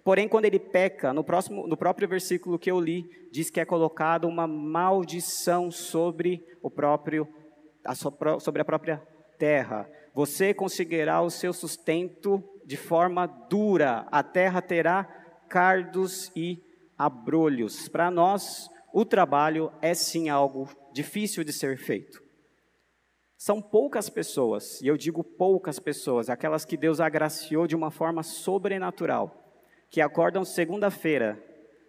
Porém, 0.03 0.27
quando 0.27 0.45
ele 0.45 0.59
peca, 0.59 1.13
no, 1.13 1.23
próximo, 1.23 1.65
no 1.65 1.77
próprio 1.77 2.07
versículo 2.07 2.59
que 2.59 2.69
eu 2.69 2.79
li, 2.79 3.09
diz 3.31 3.49
que 3.49 3.61
é 3.61 3.65
colocada 3.65 4.27
uma 4.27 4.45
maldição 4.45 5.71
sobre 5.71 6.45
o 6.61 6.69
próprio, 6.69 7.27
a 7.85 7.95
sua, 7.95 8.13
sobre 8.39 8.61
a 8.61 8.65
própria 8.65 9.01
terra. 9.39 9.89
Você 10.13 10.53
conseguirá 10.53 11.21
o 11.21 11.29
seu 11.29 11.53
sustento 11.53 12.43
de 12.65 12.75
forma 12.75 13.25
dura. 13.25 14.05
A 14.11 14.21
terra 14.21 14.61
terá 14.61 15.05
cardos 15.47 16.29
e 16.35 16.61
abrolhos. 16.97 17.87
Para 17.87 18.11
nós, 18.11 18.69
o 18.93 19.05
trabalho 19.05 19.71
é 19.81 19.93
sim 19.93 20.27
algo 20.27 20.67
difícil 20.91 21.45
de 21.45 21.53
ser 21.53 21.77
feito. 21.77 22.21
São 23.37 23.61
poucas 23.61 24.09
pessoas, 24.09 24.81
e 24.81 24.87
eu 24.87 24.95
digo 24.95 25.23
poucas 25.23 25.79
pessoas, 25.79 26.29
aquelas 26.29 26.63
que 26.63 26.77
Deus 26.77 26.99
agraciou 26.99 27.67
de 27.67 27.75
uma 27.75 27.91
forma 27.91 28.23
sobrenatural 28.23 29.42
que 29.93 30.01
acordam 30.01 30.43
segunda-feira, 30.43 31.39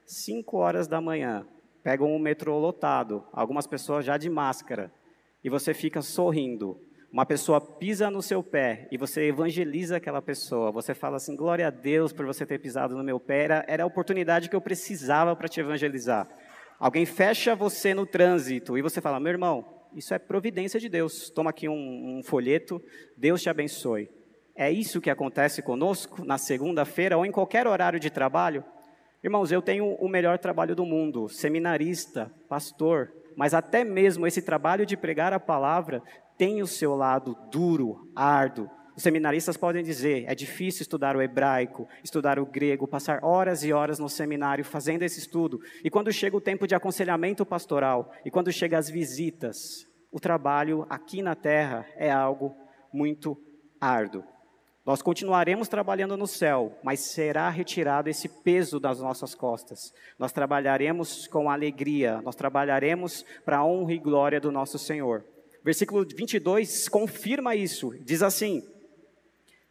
5 0.05 0.59
horas 0.59 0.87
da 0.87 1.01
manhã, 1.01 1.47
pegam 1.83 2.14
o 2.14 2.19
metrô 2.19 2.59
lotado, 2.59 3.25
algumas 3.33 3.67
pessoas 3.67 4.05
já 4.05 4.19
de 4.19 4.29
máscara, 4.29 4.93
e 5.43 5.49
você 5.49 5.73
fica 5.73 6.03
sorrindo. 6.03 6.79
Uma 7.11 7.25
pessoa 7.25 7.62
pisa 7.62 8.11
no 8.11 8.21
seu 8.21 8.43
pé 8.43 8.88
e 8.93 8.99
você 8.99 9.29
evangeliza 9.29 9.97
aquela 9.97 10.21
pessoa. 10.21 10.71
Você 10.71 10.93
fala 10.93 11.17
assim: 11.17 11.35
glória 11.35 11.67
a 11.67 11.71
Deus 11.71 12.12
por 12.12 12.27
você 12.27 12.45
ter 12.45 12.59
pisado 12.59 12.95
no 12.95 13.03
meu 13.03 13.19
pé. 13.19 13.45
Era, 13.45 13.64
era 13.67 13.85
a 13.85 13.87
oportunidade 13.87 14.51
que 14.51 14.57
eu 14.57 14.61
precisava 14.61 15.35
para 15.35 15.49
te 15.49 15.61
evangelizar. 15.61 16.29
Alguém 16.79 17.07
fecha 17.07 17.57
você 17.57 17.95
no 17.95 18.05
trânsito 18.05 18.77
e 18.77 18.83
você 18.83 19.01
fala: 19.01 19.19
meu 19.19 19.33
irmão, 19.33 19.64
isso 19.95 20.12
é 20.12 20.19
providência 20.19 20.79
de 20.79 20.90
Deus. 20.90 21.31
Toma 21.31 21.49
aqui 21.49 21.71
um, 21.71 22.19
um 22.19 22.23
folheto, 22.23 22.83
Deus 23.17 23.40
te 23.40 23.49
abençoe. 23.49 24.11
É 24.57 24.71
isso 24.71 25.01
que 25.01 25.11
acontece 25.11 25.62
conosco 25.62 26.25
na 26.25 26.38
segunda-feira 26.38 27.19
ou 27.19 27.27
em 27.27 27.33
qualquer 27.33 27.67
horário 27.67 27.99
de 27.99 28.09
trabalho? 28.09 28.64
Irmãos, 29.23 29.51
eu 29.51 29.61
tenho 29.61 29.95
o 29.95 30.09
melhor 30.09 30.38
trabalho 30.38 30.77
do 30.77 30.85
mundo, 30.85 31.29
seminarista, 31.29 32.31
pastor, 32.49 33.12
mas 33.37 33.53
até 33.53 33.83
mesmo 33.83 34.27
esse 34.27 34.40
trabalho 34.40 34.87
de 34.87 34.97
pregar 34.97 35.33
a 35.33 35.40
palavra 35.40 36.03
tem 36.38 36.62
o 36.62 36.67
seu 36.67 36.95
lado 36.95 37.37
duro, 37.51 38.09
árduo. 38.14 38.71
Os 38.97 39.03
seminaristas 39.03 39.57
podem 39.57 39.83
dizer, 39.83 40.25
é 40.29 40.37
difícil 40.37 40.83
estudar 40.83 41.17
o 41.17 41.23
hebraico, 41.23 41.88
estudar 42.05 42.38
o 42.38 42.47
grego, 42.47 42.87
passar 42.87 43.25
horas 43.25 43.64
e 43.64 43.73
horas 43.73 43.99
no 43.99 44.09
seminário 44.09 44.64
fazendo 44.64 45.03
esse 45.03 45.19
estudo. 45.19 45.59
E 45.83 45.90
quando 45.90 46.12
chega 46.12 46.37
o 46.37 46.40
tempo 46.40 46.64
de 46.64 46.77
aconselhamento 46.77 47.45
pastoral, 47.45 48.12
e 48.25 48.31
quando 48.31 48.53
chega 48.53 48.79
as 48.79 48.88
visitas, 48.88 49.85
o 50.12 50.21
trabalho 50.21 50.87
aqui 50.88 51.23
na 51.23 51.35
terra 51.35 51.85
é 51.97 52.09
algo 52.09 52.55
muito 52.93 53.37
árduo. 53.81 54.34
Nós 54.85 55.01
continuaremos 55.01 55.66
trabalhando 55.66 56.14
no 56.14 56.27
céu, 56.27 56.79
mas 56.83 57.01
será 57.01 57.49
retirado 57.49 58.11
esse 58.11 58.29
peso 58.29 58.79
das 58.79 59.01
nossas 59.01 59.35
costas. 59.35 59.94
Nós 60.18 60.31
trabalharemos 60.31 61.27
com 61.27 61.51
alegria, 61.51 62.20
nós 62.20 62.37
trabalharemos 62.37 63.25
para 63.47 63.59
a 63.59 63.64
honra 63.64 63.94
e 63.94 63.99
glória 63.99 64.38
do 64.38 64.53
nosso 64.53 64.79
Senhor. 64.79 65.25
Versículo 65.64 66.05
22 66.05 66.90
confirma 66.90 67.57
isso, 67.57 67.94
diz 68.03 68.23
assim: 68.23 68.62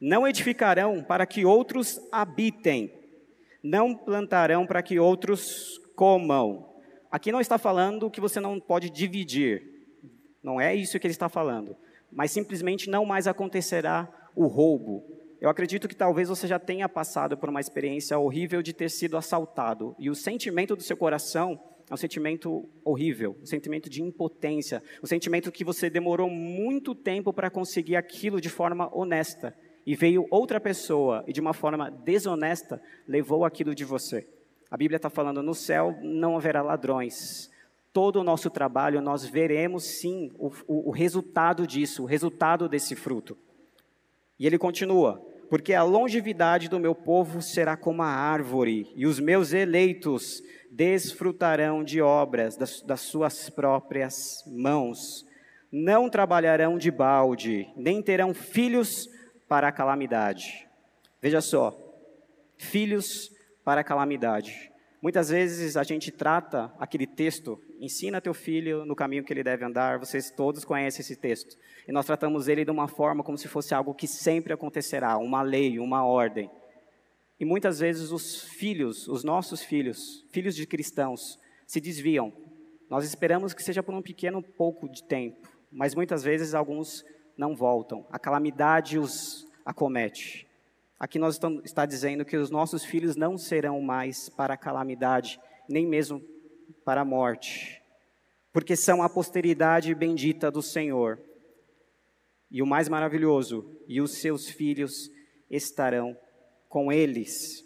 Não 0.01 0.27
edificarão 0.27 1.03
para 1.03 1.27
que 1.27 1.45
outros 1.45 1.99
habitem, 2.11 2.91
não 3.61 3.93
plantarão 3.93 4.65
para 4.65 4.81
que 4.81 4.99
outros 4.99 5.79
comam. 5.95 6.73
Aqui 7.11 7.31
não 7.31 7.39
está 7.39 7.59
falando 7.59 8.09
que 8.09 8.19
você 8.19 8.39
não 8.39 8.59
pode 8.59 8.89
dividir, 8.89 9.61
não 10.41 10.59
é 10.59 10.73
isso 10.73 10.99
que 10.99 11.05
ele 11.05 11.11
está 11.11 11.29
falando, 11.29 11.77
mas 12.11 12.31
simplesmente 12.31 12.89
não 12.89 13.05
mais 13.05 13.27
acontecerá 13.27 14.09
o 14.35 14.47
roubo. 14.47 15.05
Eu 15.39 15.49
acredito 15.49 15.87
que 15.87 15.95
talvez 15.95 16.29
você 16.29 16.47
já 16.47 16.57
tenha 16.57 16.87
passado 16.87 17.37
por 17.37 17.49
uma 17.49 17.59
experiência 17.59 18.17
horrível 18.17 18.61
de 18.61 18.71
ter 18.71 18.89
sido 18.89 19.17
assaltado. 19.17 19.95
E 19.99 20.09
o 20.09 20.15
sentimento 20.15 20.75
do 20.75 20.81
seu 20.81 20.95
coração 20.95 21.59
é 21.89 21.93
um 21.93 21.97
sentimento 21.97 22.69
horrível, 22.83 23.37
um 23.41 23.45
sentimento 23.45 23.89
de 23.89 24.01
impotência, 24.01 24.81
um 25.03 25.05
sentimento 25.05 25.51
que 25.51 25.65
você 25.65 25.89
demorou 25.89 26.29
muito 26.29 26.95
tempo 26.95 27.33
para 27.33 27.49
conseguir 27.49 27.97
aquilo 27.97 28.39
de 28.39 28.49
forma 28.49 28.89
honesta. 28.97 29.53
E 29.85 29.95
veio 29.95 30.25
outra 30.31 30.61
pessoa 30.61 31.25
e 31.27 31.33
de 31.33 31.41
uma 31.41 31.53
forma 31.53 31.91
desonesta 31.91 32.81
levou 33.05 33.43
aquilo 33.43 33.75
de 33.75 33.83
você. 33.83 34.25
A 34.71 34.77
Bíblia 34.77 34.95
está 34.95 35.09
falando: 35.09 35.43
no 35.43 35.53
céu 35.53 35.95
não 36.01 36.37
haverá 36.37 36.61
ladrões. 36.61 37.51
Todo 37.91 38.15
o 38.21 38.23
nosso 38.23 38.49
trabalho 38.49 39.01
nós 39.01 39.25
veremos 39.25 39.83
sim 39.83 40.31
o, 40.35 40.47
o, 40.65 40.89
o 40.89 40.91
resultado 40.91 41.67
disso, 41.67 42.03
o 42.03 42.07
resultado 42.07 42.69
desse 42.69 42.95
fruto. 42.95 43.37
E 44.39 44.45
ele 44.47 44.57
continua: 44.57 45.21
Porque 45.49 45.73
a 45.73 45.83
longevidade 45.83 46.69
do 46.69 46.79
meu 46.79 46.95
povo 46.95 47.41
será 47.41 47.77
como 47.77 48.01
a 48.01 48.07
árvore, 48.07 48.91
e 48.95 49.05
os 49.05 49.19
meus 49.19 49.53
eleitos 49.53 50.41
desfrutarão 50.71 51.83
de 51.83 52.01
obras 52.01 52.57
das, 52.57 52.81
das 52.81 53.01
suas 53.01 53.49
próprias 53.49 54.43
mãos. 54.47 55.25
Não 55.71 56.09
trabalharão 56.09 56.77
de 56.77 56.91
balde, 56.91 57.67
nem 57.75 58.01
terão 58.01 58.33
filhos 58.33 59.09
para 59.47 59.67
a 59.67 59.71
calamidade. 59.71 60.67
Veja 61.21 61.41
só, 61.41 61.77
filhos 62.57 63.31
para 63.63 63.81
a 63.81 63.83
calamidade. 63.83 64.71
Muitas 65.01 65.29
vezes 65.29 65.75
a 65.75 65.83
gente 65.83 66.11
trata 66.11 66.73
aquele 66.79 67.05
texto, 67.05 67.61
ensina 67.83 68.21
teu 68.21 68.33
filho 68.33 68.85
no 68.85 68.95
caminho 68.95 69.25
que 69.25 69.33
ele 69.33 69.43
deve 69.43 69.65
andar, 69.65 69.99
vocês 69.99 70.31
todos 70.31 70.63
conhecem 70.63 71.01
esse 71.01 71.17
texto. 71.17 71.57
E 71.85 71.91
nós 71.91 72.05
tratamos 72.05 72.47
ele 72.47 72.63
de 72.63 72.71
uma 72.71 72.87
forma 72.87 73.23
como 73.23 73.37
se 73.37 73.49
fosse 73.49 73.75
algo 73.75 73.93
que 73.93 74.07
sempre 74.07 74.53
acontecerá, 74.53 75.17
uma 75.17 75.41
lei, 75.41 75.79
uma 75.79 76.05
ordem. 76.05 76.49
E 77.37 77.43
muitas 77.43 77.79
vezes 77.79 78.11
os 78.11 78.43
filhos, 78.43 79.07
os 79.09 79.25
nossos 79.25 79.61
filhos, 79.61 80.25
filhos 80.31 80.55
de 80.55 80.65
cristãos, 80.65 81.37
se 81.67 81.81
desviam. 81.81 82.31
Nós 82.89 83.03
esperamos 83.03 83.53
que 83.53 83.61
seja 83.61 83.83
por 83.83 83.93
um 83.93 84.01
pequeno 84.01 84.41
pouco 84.41 84.87
de 84.87 85.03
tempo, 85.03 85.49
mas 85.69 85.93
muitas 85.93 86.23
vezes 86.23 86.53
alguns 86.53 87.03
não 87.37 87.53
voltam. 87.53 88.07
A 88.09 88.17
calamidade 88.17 88.97
os 88.97 89.45
acomete. 89.65 90.47
Aqui 90.97 91.19
nós 91.19 91.35
estamos, 91.35 91.65
está 91.65 91.85
dizendo 91.85 92.23
que 92.23 92.37
os 92.37 92.49
nossos 92.49 92.85
filhos 92.85 93.17
não 93.17 93.37
serão 93.37 93.81
mais 93.81 94.29
para 94.29 94.53
a 94.53 94.57
calamidade, 94.57 95.37
nem 95.67 95.85
mesmo 95.85 96.21
para 96.83 97.01
a 97.01 97.05
morte, 97.05 97.81
porque 98.51 98.75
são 98.75 99.01
a 99.01 99.09
posteridade 99.09 99.93
bendita 99.95 100.51
do 100.51 100.61
Senhor. 100.61 101.19
E 102.51 102.61
o 102.61 102.67
mais 102.67 102.87
maravilhoso, 102.87 103.65
e 103.87 103.99
os 103.99 104.21
seus 104.21 104.47
filhos 104.49 105.09
estarão 105.49 106.15
com 106.69 106.91
eles. 106.91 107.63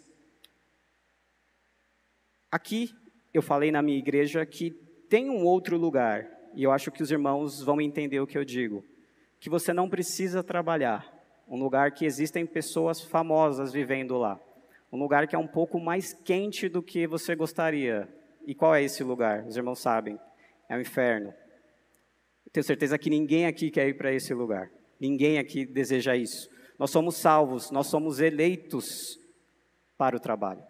Aqui 2.50 2.90
eu 3.34 3.42
falei 3.42 3.70
na 3.70 3.82
minha 3.82 3.98
igreja 3.98 4.44
que 4.46 4.70
tem 5.08 5.28
um 5.28 5.44
outro 5.44 5.76
lugar, 5.76 6.26
e 6.54 6.62
eu 6.62 6.72
acho 6.72 6.90
que 6.90 7.02
os 7.02 7.10
irmãos 7.10 7.62
vão 7.62 7.80
entender 7.80 8.20
o 8.20 8.26
que 8.26 8.38
eu 8.38 8.44
digo. 8.44 8.84
que 9.40 9.48
você 9.48 9.72
não 9.72 9.88
precisa 9.88 10.42
trabalhar, 10.42 11.06
um 11.46 11.56
lugar 11.56 11.92
que 11.92 12.04
existem 12.04 12.44
pessoas 12.44 13.00
famosas 13.00 13.72
vivendo 13.72 14.18
lá, 14.18 14.40
um 14.92 14.98
lugar 14.98 15.28
que 15.28 15.36
é 15.36 15.38
um 15.38 15.46
pouco 15.46 15.78
mais 15.78 16.12
quente 16.12 16.68
do 16.68 16.82
que 16.82 17.06
você 17.06 17.36
gostaria. 17.36 18.08
E 18.46 18.54
qual 18.54 18.74
é 18.74 18.82
esse 18.82 19.02
lugar? 19.04 19.46
Os 19.46 19.56
irmãos 19.56 19.78
sabem, 19.78 20.18
é 20.68 20.76
o 20.76 20.80
inferno. 20.80 21.32
Eu 22.46 22.52
tenho 22.52 22.64
certeza 22.64 22.98
que 22.98 23.10
ninguém 23.10 23.46
aqui 23.46 23.70
quer 23.70 23.88
ir 23.88 23.94
para 23.94 24.12
esse 24.12 24.32
lugar. 24.32 24.70
Ninguém 24.98 25.38
aqui 25.38 25.66
deseja 25.66 26.16
isso. 26.16 26.50
Nós 26.78 26.90
somos 26.90 27.16
salvos, 27.16 27.70
nós 27.70 27.88
somos 27.88 28.20
eleitos 28.20 29.18
para 29.96 30.16
o 30.16 30.20
trabalho. 30.20 30.62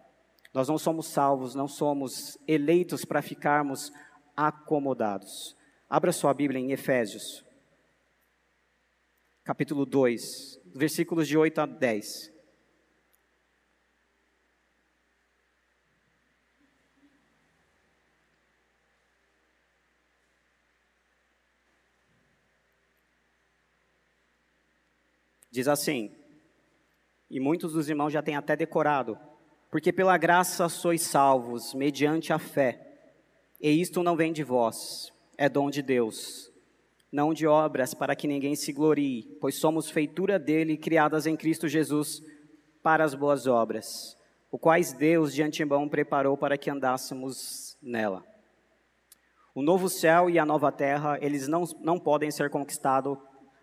Nós 0.53 0.69
não 0.69 0.79
somos 0.79 1.07
salvos, 1.07 1.55
não 1.55 1.69
somos 1.69 2.39
eleitos 2.49 3.05
para 3.05 3.23
ficarmos 3.23 3.93
acomodados. 4.37 5.57
Abra 5.89 6.13
sua 6.13 6.35
Bíblia 6.35 6.61
em 6.61 6.73
Efésios, 6.73 7.45
capítulo 9.45 9.87
2, 9.87 10.61
versículos 10.75 11.29
de 11.29 11.37
8 11.37 11.61
a 11.61 11.67
10. 11.67 12.38
Diz 25.59 25.67
assim, 25.67 26.13
e 27.29 27.41
muitos 27.41 27.73
dos 27.73 27.89
irmãos 27.89 28.13
já 28.13 28.23
têm 28.23 28.37
até 28.37 28.55
decorado, 28.55 29.19
porque 29.73 29.93
pela 29.93 30.17
graça 30.17 30.69
sois 30.69 31.03
salvos, 31.03 31.75
mediante 31.75 32.33
a 32.33 32.39
fé, 32.39 32.81
e 33.61 33.69
isto 33.69 34.01
não 34.05 34.15
vem 34.15 34.33
de 34.33 34.45
vós, 34.45 35.13
é 35.37 35.49
dom 35.49 35.69
de 35.69 35.83
Deus, 35.83 36.49
não 37.11 37.35
de 37.35 37.45
obras 37.45 37.93
para 37.93 38.15
que 38.15 38.29
ninguém 38.29 38.55
se 38.55 38.73
glorie, 38.73 39.37
pois 39.41 39.57
somos 39.57 39.91
feitura 39.91 40.39
dele, 40.39 40.77
criadas 40.77 41.27
em 41.27 41.35
Cristo 41.35 41.67
Jesus 41.67 42.23
para 42.81 43.03
as 43.03 43.13
boas 43.13 43.49
obras, 43.49 44.17
o 44.53 44.59
quais 44.61 44.93
Deus 44.93 45.35
de 45.35 45.43
antemão 45.43 45.89
preparou 45.89 46.37
para 46.37 46.57
que 46.57 46.71
andássemos 46.71 47.77
nela. 47.83 48.25
O 49.57 49.61
novo 49.61 49.89
céu 49.89 50.31
e 50.31 50.39
a 50.39 50.47
nova 50.47 50.71
terra, 50.71 51.19
eles 51.21 51.49
não, 51.49 51.65
não 51.81 51.99
podem 51.99 52.31
ser 52.31 52.49
conquistados 52.49 53.19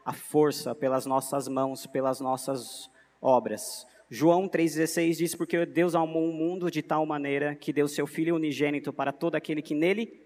a 0.06 0.14
força 0.14 0.76
pelas 0.76 1.08
nossas 1.08 1.48
mãos, 1.48 1.88
pelas 1.88 2.22
nossas 2.22 2.90
obras. 3.20 3.88
João 4.10 4.48
3,16 4.48 5.18
diz: 5.18 5.36
Porque 5.36 5.66
Deus 5.66 5.96
amou 5.96 6.30
o 6.30 6.34
mundo 6.34 6.70
de 6.70 6.84
tal 6.84 7.06
maneira 7.06 7.56
que 7.56 7.74
deu 7.74 7.88
seu 7.88 8.06
Filho 8.06 8.36
unigênito 8.36 8.94
para 8.94 9.12
todo 9.12 9.34
aquele 9.34 9.64
que 9.64 9.74
nele 9.74 10.22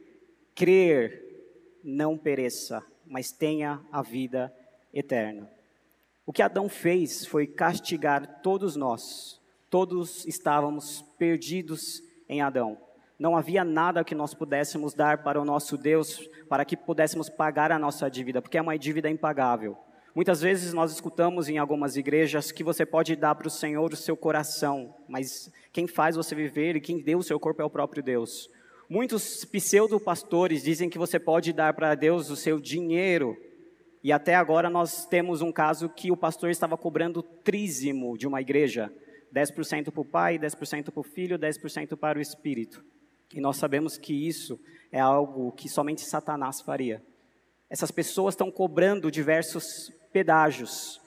crer, 0.53 1.79
não 1.81 2.17
pereça, 2.17 2.85
mas 3.07 3.31
tenha 3.31 3.81
a 3.89 4.01
vida 4.01 4.53
eterna. 4.93 5.49
O 6.25 6.33
que 6.33 6.41
Adão 6.41 6.67
fez 6.67 7.25
foi 7.25 7.47
castigar 7.47 8.41
todos 8.41 8.75
nós. 8.75 9.41
Todos 9.69 10.25
estávamos 10.25 11.01
perdidos 11.17 12.03
em 12.27 12.41
Adão. 12.41 12.77
Não 13.19 13.35
havia 13.35 13.65
nada 13.65 14.01
que 14.01 14.15
nós 14.15 14.33
pudéssemos 14.33 14.93
dar 14.93 15.21
para 15.23 15.41
o 15.41 15.43
nosso 15.43 15.77
Deus 15.77 16.25
para 16.47 16.63
que 16.63 16.77
pudéssemos 16.77 17.29
pagar 17.29 17.69
a 17.69 17.77
nossa 17.77 18.09
dívida, 18.09 18.41
porque 18.41 18.57
é 18.57 18.61
uma 18.61 18.79
dívida 18.79 19.09
impagável. 19.09 19.77
Muitas 20.15 20.39
vezes 20.39 20.73
nós 20.73 20.93
escutamos 20.93 21.49
em 21.49 21.57
algumas 21.57 21.97
igrejas 21.97 22.49
que 22.49 22.63
você 22.63 22.85
pode 22.85 23.17
dar 23.17 23.35
para 23.35 23.47
o 23.47 23.51
Senhor 23.51 23.91
o 23.91 23.97
seu 23.97 24.15
coração, 24.15 24.95
mas 25.07 25.51
quem 25.73 25.85
faz 25.85 26.15
você 26.15 26.33
viver 26.33 26.77
e 26.77 26.81
quem 26.81 27.03
deu 27.03 27.19
o 27.19 27.23
seu 27.23 27.37
corpo 27.37 27.61
é 27.61 27.65
o 27.65 27.69
próprio 27.69 28.01
Deus. 28.01 28.49
Muitos 28.89 29.43
pseudo-pastores 29.43 30.63
dizem 30.63 30.89
que 30.89 30.97
você 30.97 31.19
pode 31.19 31.51
dar 31.51 31.73
para 31.73 31.95
Deus 31.95 32.29
o 32.29 32.37
seu 32.37 32.57
dinheiro, 32.57 33.35
e 34.01 34.13
até 34.13 34.33
agora 34.33 34.69
nós 34.69 35.05
temos 35.05 35.41
um 35.41 35.51
caso 35.51 35.89
que 35.89 36.09
o 36.09 36.17
pastor 36.17 36.49
estava 36.49 36.77
cobrando 36.77 37.21
trízimo 37.21 38.17
de 38.17 38.25
uma 38.25 38.39
igreja: 38.39 38.91
10% 39.35 39.91
para 39.91 40.01
o 40.01 40.05
pai, 40.05 40.39
10% 40.39 40.89
para 40.89 40.99
o 41.01 41.03
filho, 41.03 41.37
10% 41.37 41.97
para 41.97 42.17
o 42.17 42.21
espírito. 42.21 42.81
E 43.33 43.39
nós 43.39 43.57
sabemos 43.57 43.97
que 43.97 44.13
isso 44.27 44.59
é 44.91 44.99
algo 44.99 45.51
que 45.51 45.69
somente 45.69 46.01
Satanás 46.01 46.61
faria. 46.61 47.03
Essas 47.69 47.91
pessoas 47.91 48.33
estão 48.33 48.49
cobrando 48.49 49.11
diversos 49.11 49.91
pedágios 50.11 50.99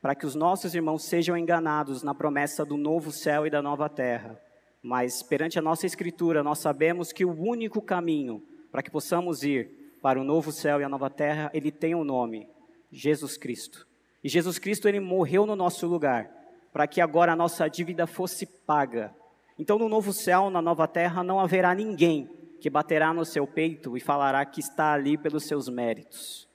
para 0.00 0.14
que 0.14 0.26
os 0.26 0.34
nossos 0.34 0.74
irmãos 0.74 1.04
sejam 1.04 1.36
enganados 1.36 2.02
na 2.02 2.14
promessa 2.14 2.64
do 2.64 2.76
novo 2.76 3.12
céu 3.12 3.46
e 3.46 3.50
da 3.50 3.62
nova 3.62 3.88
terra. 3.88 4.40
Mas 4.82 5.22
perante 5.22 5.58
a 5.58 5.62
nossa 5.62 5.86
escritura, 5.86 6.42
nós 6.42 6.58
sabemos 6.58 7.12
que 7.12 7.24
o 7.24 7.38
único 7.38 7.80
caminho 7.80 8.42
para 8.72 8.82
que 8.82 8.90
possamos 8.90 9.42
ir 9.44 9.96
para 10.00 10.20
o 10.20 10.24
novo 10.24 10.50
céu 10.50 10.80
e 10.80 10.84
a 10.84 10.88
nova 10.88 11.10
terra, 11.10 11.50
ele 11.52 11.70
tem 11.70 11.94
um 11.94 12.02
nome: 12.02 12.48
Jesus 12.90 13.36
Cristo. 13.36 13.86
E 14.24 14.28
Jesus 14.28 14.58
Cristo 14.58 14.88
ele 14.88 14.98
morreu 14.98 15.44
no 15.44 15.54
nosso 15.54 15.86
lugar, 15.86 16.28
para 16.72 16.86
que 16.86 17.00
agora 17.00 17.32
a 17.32 17.36
nossa 17.36 17.68
dívida 17.68 18.06
fosse 18.06 18.46
paga 18.46 19.14
então, 19.58 19.78
no 19.78 19.88
novo 19.88 20.12
céu, 20.12 20.50
na 20.50 20.62
nova 20.62 20.86
terra, 20.88 21.22
não 21.22 21.38
haverá 21.38 21.74
ninguém 21.74 22.28
que 22.60 22.70
baterá 22.70 23.12
no 23.12 23.24
seu 23.24 23.46
peito 23.46 23.96
e 23.96 24.00
falará 24.00 24.44
que 24.46 24.60
está 24.60 24.92
ali 24.92 25.18
pelos 25.18 25.44
seus 25.44 25.68
méritos. 25.68 26.48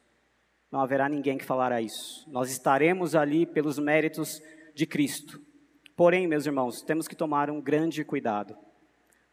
Não 0.71 0.79
haverá 0.79 1.07
ninguém 1.07 1.37
que 1.37 1.45
falará 1.45 1.81
isso. 1.81 2.29
Nós 2.29 2.49
estaremos 2.49 3.15
ali 3.15 3.45
pelos 3.45 3.77
méritos 3.77 4.41
de 4.73 4.85
Cristo. 4.85 5.41
Porém, 5.95 6.27
meus 6.27 6.45
irmãos, 6.45 6.81
temos 6.81 7.07
que 7.07 7.15
tomar 7.15 7.49
um 7.49 7.61
grande 7.61 8.03
cuidado. 8.03 8.55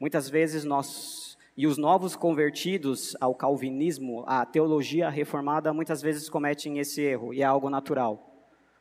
Muitas 0.00 0.28
vezes 0.28 0.64
nós 0.64 1.36
e 1.56 1.66
os 1.66 1.78
novos 1.78 2.16
convertidos 2.16 3.16
ao 3.20 3.34
calvinismo, 3.34 4.24
à 4.26 4.44
teologia 4.44 5.08
reformada, 5.08 5.72
muitas 5.72 6.02
vezes 6.02 6.28
cometem 6.28 6.78
esse 6.78 7.00
erro 7.00 7.32
e 7.32 7.42
é 7.42 7.44
algo 7.44 7.70
natural. 7.70 8.33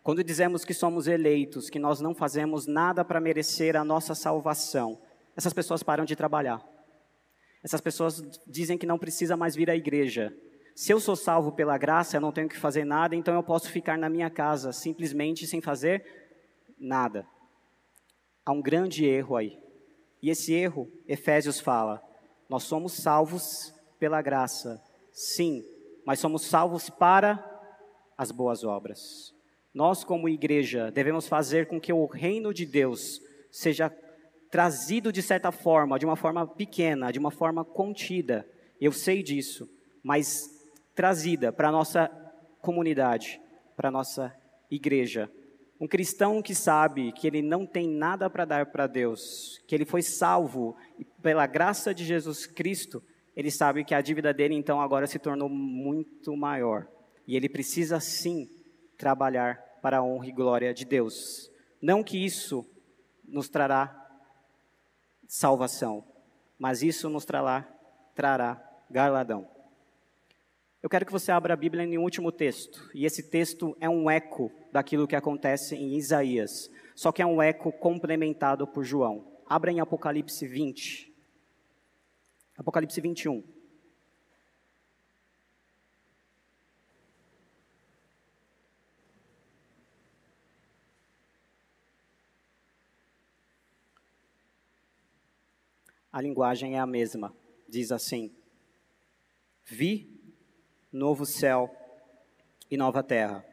Quando 0.04 0.22
dizemos 0.22 0.66
que 0.66 0.74
somos 0.74 1.08
eleitos, 1.08 1.70
que 1.70 1.80
nós 1.80 2.02
não 2.02 2.14
fazemos 2.14 2.68
nada 2.68 3.06
para 3.06 3.22
merecer 3.22 3.78
a 3.78 3.86
nossa 3.86 4.14
salvação, 4.14 5.00
essas 5.36 5.54
pessoas 5.54 5.82
param 5.82 6.04
de 6.04 6.14
trabalhar. 6.14 6.62
Essas 7.64 7.80
pessoas 7.80 8.22
dizem 8.46 8.78
que 8.78 8.86
não 8.86 9.00
precisa 9.00 9.38
mais 9.38 9.56
vir 9.56 9.70
à 9.70 9.76
igreja. 9.76 10.36
Se 10.76 10.92
eu 10.92 11.00
sou 11.00 11.16
salvo 11.16 11.54
pela 11.54 11.78
graça, 11.78 12.18
eu 12.18 12.22
não 12.22 12.34
tenho 12.34 12.50
que 12.50 12.58
fazer 12.58 12.84
nada, 12.84 13.16
então 13.16 13.34
eu 13.34 13.42
posso 13.42 13.70
ficar 13.70 13.98
na 13.98 14.10
minha 14.10 14.30
casa 14.30 14.74
simplesmente 14.74 15.48
sem 15.48 15.62
fazer 15.62 16.04
nada. 16.78 17.26
Há 18.46 18.52
um 18.52 18.62
grande 18.62 19.06
erro 19.06 19.38
aí. 19.38 19.58
E 20.22 20.30
esse 20.30 20.54
erro, 20.54 20.92
Efésios 21.08 21.62
fala, 21.62 22.04
nós 22.50 22.64
somos 22.64 22.92
salvos 22.92 23.74
pela 23.98 24.22
graça, 24.22 24.84
sim, 25.14 25.64
mas 26.06 26.20
somos 26.20 26.42
salvos 26.42 26.90
para 26.90 27.42
as 28.18 28.32
boas 28.32 28.66
obras. 28.66 29.34
Nós, 29.74 30.04
como 30.04 30.30
igreja, 30.30 30.92
devemos 30.92 31.28
fazer 31.28 31.68
com 31.68 31.82
que 31.82 31.92
o 31.92 32.06
reino 32.06 32.54
de 32.54 32.66
Deus 32.66 33.20
seja 33.50 33.90
trazido 34.52 35.12
de 35.12 35.22
certa 35.22 35.52
forma, 35.52 35.98
de 35.98 36.06
uma 36.06 36.16
forma 36.16 36.46
pequena, 36.46 37.12
de 37.12 37.18
uma 37.18 37.32
forma 37.32 37.66
contida. 37.66 38.48
Eu 38.80 38.92
sei 38.92 39.24
disso, 39.24 39.68
mas 40.04 40.48
trazida 40.94 41.52
para 41.52 41.70
a 41.70 41.72
nossa 41.72 42.08
comunidade, 42.62 43.42
para 43.76 43.90
a 43.90 43.92
nossa 43.92 44.32
igreja. 44.70 45.32
Um 45.82 45.88
cristão 45.88 46.42
que 46.42 46.54
sabe 46.54 47.12
que 47.14 47.26
ele 47.26 47.42
não 47.42 47.66
tem 47.66 47.90
nada 47.90 48.30
para 48.30 48.46
dar 48.46 48.68
para 48.68 48.86
Deus, 48.86 49.60
que 49.68 49.74
ele 49.74 49.86
foi 49.86 50.04
salvo 50.04 50.78
pela 51.22 51.48
graça 51.48 51.94
de 51.94 52.06
Jesus 52.06 52.46
Cristo, 52.46 53.02
ele 53.36 53.50
sabe 53.50 53.84
que 53.84 53.96
a 53.96 54.02
dívida 54.02 54.32
dele 54.32 54.54
então 54.54 54.80
agora 54.80 55.08
se 55.08 55.18
tornou 55.18 55.50
muito 55.50 56.38
maior. 56.38 56.88
E 57.28 57.36
ele 57.36 57.50
precisa 57.50 58.00
sim 58.00 58.48
trabalhar 59.04 59.58
para 59.82 59.98
a 59.98 60.02
honra 60.02 60.28
e 60.28 60.32
glória 60.32 60.74
de 60.74 60.86
Deus. 60.86 61.52
Não 61.82 62.02
que 62.02 62.24
isso 62.24 62.66
nos 63.28 63.50
trará 63.50 63.94
salvação, 65.28 66.06
mas 66.58 66.82
isso 66.82 67.10
nos 67.10 67.26
trará, 67.26 67.68
trará. 68.16 68.64
Eu 70.82 70.90
quero 70.90 71.06
que 71.06 71.12
você 71.12 71.34
abra 71.34 71.54
a 71.54 71.58
Bíblia 71.58 71.84
em 71.84 71.98
um 71.98 72.04
último 72.04 72.32
texto, 72.32 72.90
e 72.96 73.06
esse 73.06 73.30
texto 73.30 73.76
é 73.82 73.90
um 73.90 74.10
eco 74.10 74.50
daquilo 74.72 75.06
que 75.06 75.18
acontece 75.18 75.76
em 75.76 75.98
Isaías, 75.98 76.72
só 76.96 77.12
que 77.12 77.22
é 77.22 77.26
um 77.26 77.42
eco 77.42 77.74
complementado 77.74 78.66
por 78.66 78.86
João. 78.86 79.28
Abra 79.46 79.70
em 79.70 79.82
Apocalipse 79.82 80.48
20. 80.48 81.14
Apocalipse 82.58 83.02
21. 83.02 83.44
A 96.14 96.22
linguagem 96.22 96.76
é 96.76 96.80
a 96.80 96.86
mesma. 96.86 97.34
Diz 97.68 97.92
assim: 97.92 98.32
Vi 99.66 100.08
novo 100.92 101.26
céu 101.26 101.76
e 102.70 102.78
nova 102.78 103.02
terra. 103.02 103.44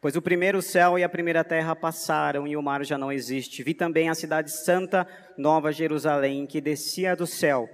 Pois 0.00 0.16
o 0.16 0.22
primeiro 0.22 0.62
céu 0.62 0.98
e 0.98 1.04
a 1.04 1.08
primeira 1.08 1.44
terra 1.44 1.76
passaram 1.76 2.46
e 2.46 2.56
o 2.56 2.62
mar 2.62 2.82
já 2.84 2.96
não 2.96 3.12
existe. 3.12 3.62
Vi 3.62 3.74
também 3.74 4.08
a 4.08 4.14
cidade 4.14 4.50
santa, 4.50 5.06
Nova 5.36 5.72
Jerusalém, 5.72 6.46
que 6.46 6.60
descia 6.60 7.16
do 7.16 7.26
céu, 7.26 7.68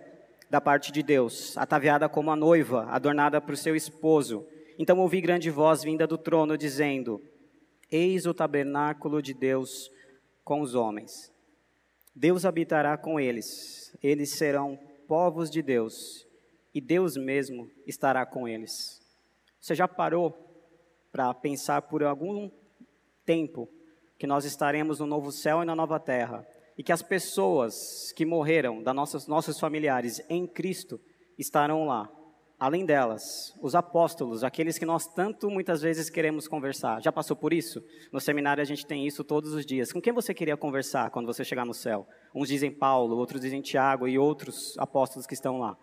da 0.50 0.58
parte 0.60 0.90
de 0.90 1.02
Deus, 1.02 1.56
ataviada 1.56 2.08
como 2.08 2.30
a 2.30 2.36
noiva, 2.36 2.86
adornada 2.86 3.40
por 3.42 3.56
seu 3.56 3.76
esposo. 3.76 4.44
Então 4.78 4.98
ouvi 4.98 5.20
grande 5.20 5.50
voz 5.50 5.84
vinda 5.84 6.06
do 6.06 6.18
trono, 6.18 6.58
dizendo: 6.58 7.22
Eis 7.88 8.26
o 8.26 8.34
tabernáculo 8.34 9.22
de 9.22 9.34
Deus 9.34 9.90
com 10.42 10.60
os 10.60 10.74
homens. 10.74 11.33
Deus 12.14 12.44
habitará 12.44 12.96
com 12.96 13.18
eles, 13.18 13.96
eles 14.02 14.36
serão 14.36 14.78
povos 15.08 15.50
de 15.50 15.60
Deus, 15.60 16.26
e 16.72 16.80
Deus 16.80 17.16
mesmo 17.16 17.68
estará 17.86 18.24
com 18.24 18.46
eles. 18.46 19.02
Você 19.60 19.74
já 19.74 19.88
parou 19.88 20.32
para 21.10 21.32
pensar 21.34 21.82
por 21.82 22.04
algum 22.04 22.50
tempo 23.24 23.68
que 24.18 24.26
nós 24.26 24.44
estaremos 24.44 25.00
no 25.00 25.06
novo 25.06 25.32
céu 25.32 25.62
e 25.62 25.66
na 25.66 25.74
nova 25.74 25.98
terra, 25.98 26.46
e 26.78 26.82
que 26.82 26.92
as 26.92 27.02
pessoas 27.02 28.12
que 28.12 28.24
morreram, 28.24 28.82
da 28.82 28.94
nossas, 28.94 29.26
nossos 29.26 29.58
familiares 29.58 30.22
em 30.28 30.46
Cristo, 30.46 31.00
estarão 31.38 31.84
lá. 31.84 32.10
Além 32.58 32.86
delas, 32.86 33.52
os 33.60 33.74
apóstolos, 33.74 34.44
aqueles 34.44 34.78
que 34.78 34.86
nós 34.86 35.06
tanto 35.06 35.50
muitas 35.50 35.82
vezes 35.82 36.08
queremos 36.08 36.46
conversar. 36.46 37.02
Já 37.02 37.10
passou 37.10 37.36
por 37.36 37.52
isso? 37.52 37.82
No 38.12 38.20
seminário 38.20 38.62
a 38.62 38.64
gente 38.64 38.86
tem 38.86 39.06
isso 39.06 39.24
todos 39.24 39.52
os 39.52 39.66
dias. 39.66 39.92
Com 39.92 40.00
quem 40.00 40.12
você 40.12 40.32
queria 40.32 40.56
conversar 40.56 41.10
quando 41.10 41.26
você 41.26 41.44
chegar 41.44 41.66
no 41.66 41.74
céu? 41.74 42.06
Uns 42.34 42.48
dizem 42.48 42.70
Paulo, 42.70 43.16
outros 43.16 43.40
dizem 43.40 43.60
Tiago 43.60 44.06
e 44.06 44.18
outros 44.18 44.78
apóstolos 44.78 45.26
que 45.26 45.34
estão 45.34 45.58
lá. 45.58 45.76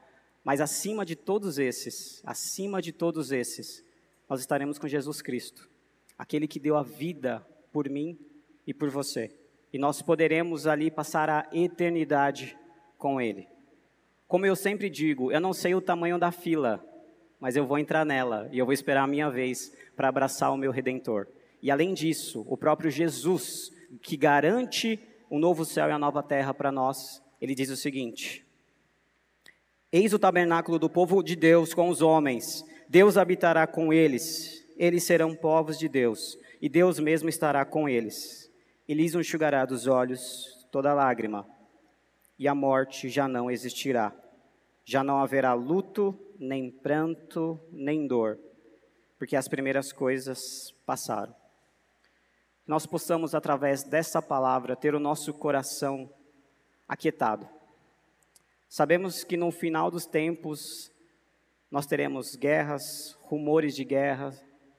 Mas 0.43 0.61
acima 0.61 1.05
de 1.05 1.15
todos 1.15 1.59
esses, 1.59 2.21
acima 2.25 2.81
de 2.81 2.91
todos 2.91 3.31
esses, 3.31 3.83
nós 4.29 4.39
estaremos 4.39 4.79
com 4.79 4.87
Jesus 4.87 5.21
Cristo, 5.21 5.69
aquele 6.17 6.47
que 6.47 6.59
deu 6.59 6.77
a 6.77 6.83
vida 6.83 7.45
por 7.71 7.89
mim 7.89 8.17
e 8.65 8.73
por 8.73 8.89
você. 8.89 9.29
E 9.73 9.77
nós 9.77 10.01
poderemos 10.01 10.67
ali 10.67 10.89
passar 10.89 11.29
a 11.29 11.47
eternidade 11.51 12.57
com 12.97 13.19
Ele. 13.19 13.50
Como 14.31 14.45
eu 14.45 14.55
sempre 14.55 14.89
digo, 14.89 15.29
eu 15.29 15.41
não 15.41 15.51
sei 15.51 15.75
o 15.75 15.81
tamanho 15.81 16.17
da 16.17 16.31
fila, 16.31 16.81
mas 17.37 17.57
eu 17.57 17.67
vou 17.67 17.77
entrar 17.77 18.05
nela 18.05 18.47
e 18.49 18.59
eu 18.59 18.65
vou 18.65 18.71
esperar 18.71 19.03
a 19.03 19.07
minha 19.07 19.29
vez 19.29 19.75
para 19.93 20.07
abraçar 20.07 20.53
o 20.53 20.57
meu 20.57 20.71
redentor. 20.71 21.27
E 21.61 21.69
além 21.69 21.93
disso, 21.93 22.45
o 22.47 22.55
próprio 22.55 22.89
Jesus, 22.89 23.73
que 24.01 24.15
garante 24.15 24.97
um 25.29 25.37
novo 25.37 25.65
céu 25.65 25.89
e 25.89 25.91
a 25.91 25.99
nova 25.99 26.23
terra 26.23 26.53
para 26.53 26.71
nós, 26.71 27.21
ele 27.41 27.53
diz 27.53 27.69
o 27.69 27.75
seguinte: 27.75 28.47
Eis 29.91 30.13
o 30.13 30.19
tabernáculo 30.19 30.79
do 30.79 30.89
povo 30.89 31.21
de 31.21 31.35
Deus 31.35 31.73
com 31.73 31.89
os 31.89 32.01
homens. 32.01 32.63
Deus 32.87 33.17
habitará 33.17 33.67
com 33.67 33.91
eles. 33.91 34.65
Eles 34.77 35.03
serão 35.03 35.35
povos 35.35 35.77
de 35.77 35.89
Deus, 35.89 36.39
e 36.61 36.69
Deus 36.69 37.01
mesmo 37.01 37.27
estará 37.27 37.65
com 37.65 37.89
eles. 37.89 38.49
E 38.87 38.93
lhes 38.93 39.13
enxugará 39.13 39.65
dos 39.65 39.87
olhos 39.87 40.65
toda 40.71 40.93
lágrima, 40.93 41.45
e 42.39 42.47
a 42.47 42.55
morte 42.55 43.09
já 43.09 43.27
não 43.27 43.51
existirá. 43.51 44.20
Já 44.83 45.03
não 45.03 45.19
haverá 45.19 45.53
luto, 45.53 46.17
nem 46.39 46.71
pranto, 46.71 47.59
nem 47.71 48.07
dor, 48.07 48.39
porque 49.17 49.35
as 49.35 49.47
primeiras 49.47 49.91
coisas 49.91 50.71
passaram. 50.85 51.35
Nós 52.65 52.85
possamos, 52.85 53.35
através 53.35 53.83
dessa 53.83 54.21
palavra, 54.21 54.75
ter 54.75 54.95
o 54.95 54.99
nosso 54.99 55.33
coração 55.33 56.09
aquietado. 56.87 57.47
Sabemos 58.69 59.23
que 59.23 59.35
no 59.35 59.51
final 59.51 59.91
dos 59.91 60.05
tempos 60.05 60.91
nós 61.69 61.85
teremos 61.85 62.35
guerras, 62.35 63.17
rumores 63.23 63.75
de 63.75 63.83
guerra, 63.83 64.33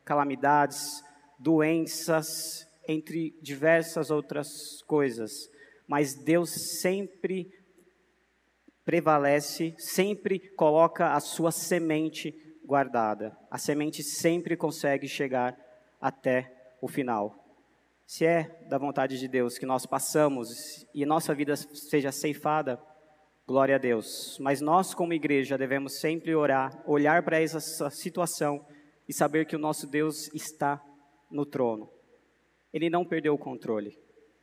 calamidades, 0.05 1.03
doenças, 1.39 2.67
entre 2.87 3.37
diversas 3.43 4.11
outras 4.11 4.83
coisas. 4.83 5.51
Mas 5.87 6.15
Deus 6.15 6.51
sempre 6.81 7.53
prevalece, 8.85 9.75
sempre 9.79 10.39
coloca 10.39 11.15
a 11.15 11.21
sua 11.21 11.51
semente 11.51 12.35
guardada. 12.65 13.37
A 13.51 13.59
semente 13.59 14.03
sempre 14.03 14.57
consegue 14.57 15.07
chegar 15.07 15.57
até 16.01 16.77
o 16.81 16.89
final. 16.89 17.39
Se 18.07 18.27
é 18.27 18.59
da 18.69 18.77
vontade 18.77 19.19
de 19.19 19.29
Deus 19.29 19.57
que 19.57 19.65
nós 19.65 19.87
passamos 19.87 20.87
e 20.93 21.07
nossa 21.07 21.35
vida 21.35 21.57
seja 21.57 22.13
ceifada, 22.13 22.79
glória 23.47 23.77
a 23.77 23.79
Deus. 23.79 24.39
Mas 24.41 24.61
nós, 24.61 24.93
como 24.95 25.13
igreja, 25.13 25.57
devemos 25.57 26.01
sempre 26.01 26.35
orar, 26.35 26.83
olhar 26.87 27.23
para 27.23 27.41
essa 27.41 27.89
situação 27.91 28.65
e 29.09 29.13
saber 29.13 29.47
que 29.47 29.57
o 29.57 29.59
nosso 29.59 29.87
Deus 29.87 30.33
está 30.35 30.83
no 31.31 31.47
trono. 31.47 31.89
Ele 32.73 32.91
não 32.91 33.05
perdeu 33.05 33.35
o 33.35 33.39
controle. 33.39 33.99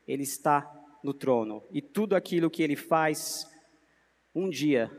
Ele 0.07 0.23
está 0.23 0.71
no 1.03 1.13
trono. 1.13 1.63
E 1.71 1.81
tudo 1.81 2.15
aquilo 2.15 2.49
que 2.49 2.63
ele 2.63 2.75
faz 2.75 3.45
um 4.33 4.49
dia 4.49 4.91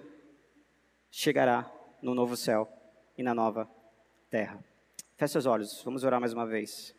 chegará 1.11 1.71
no 2.03 2.14
novo 2.14 2.37
céu 2.37 2.69
e 3.16 3.23
na 3.23 3.35
nova 3.35 3.69
terra. 4.29 4.62
Feche 5.16 5.33
seus 5.33 5.47
olhos, 5.47 5.83
vamos 5.85 6.05
orar 6.05 6.21
mais 6.21 6.33
uma 6.33 6.47
vez. 6.47 6.95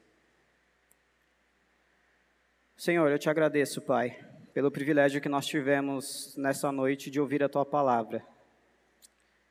Senhor, 2.77 3.11
eu 3.11 3.19
te 3.19 3.29
agradeço, 3.29 3.81
Pai, 3.81 4.17
pelo 4.53 4.71
privilégio 4.71 5.21
que 5.21 5.29
nós 5.29 5.45
tivemos 5.45 6.35
nessa 6.37 6.71
noite 6.71 7.11
de 7.11 7.19
ouvir 7.19 7.43
a 7.43 7.49
tua 7.49 7.65
palavra. 7.65 8.25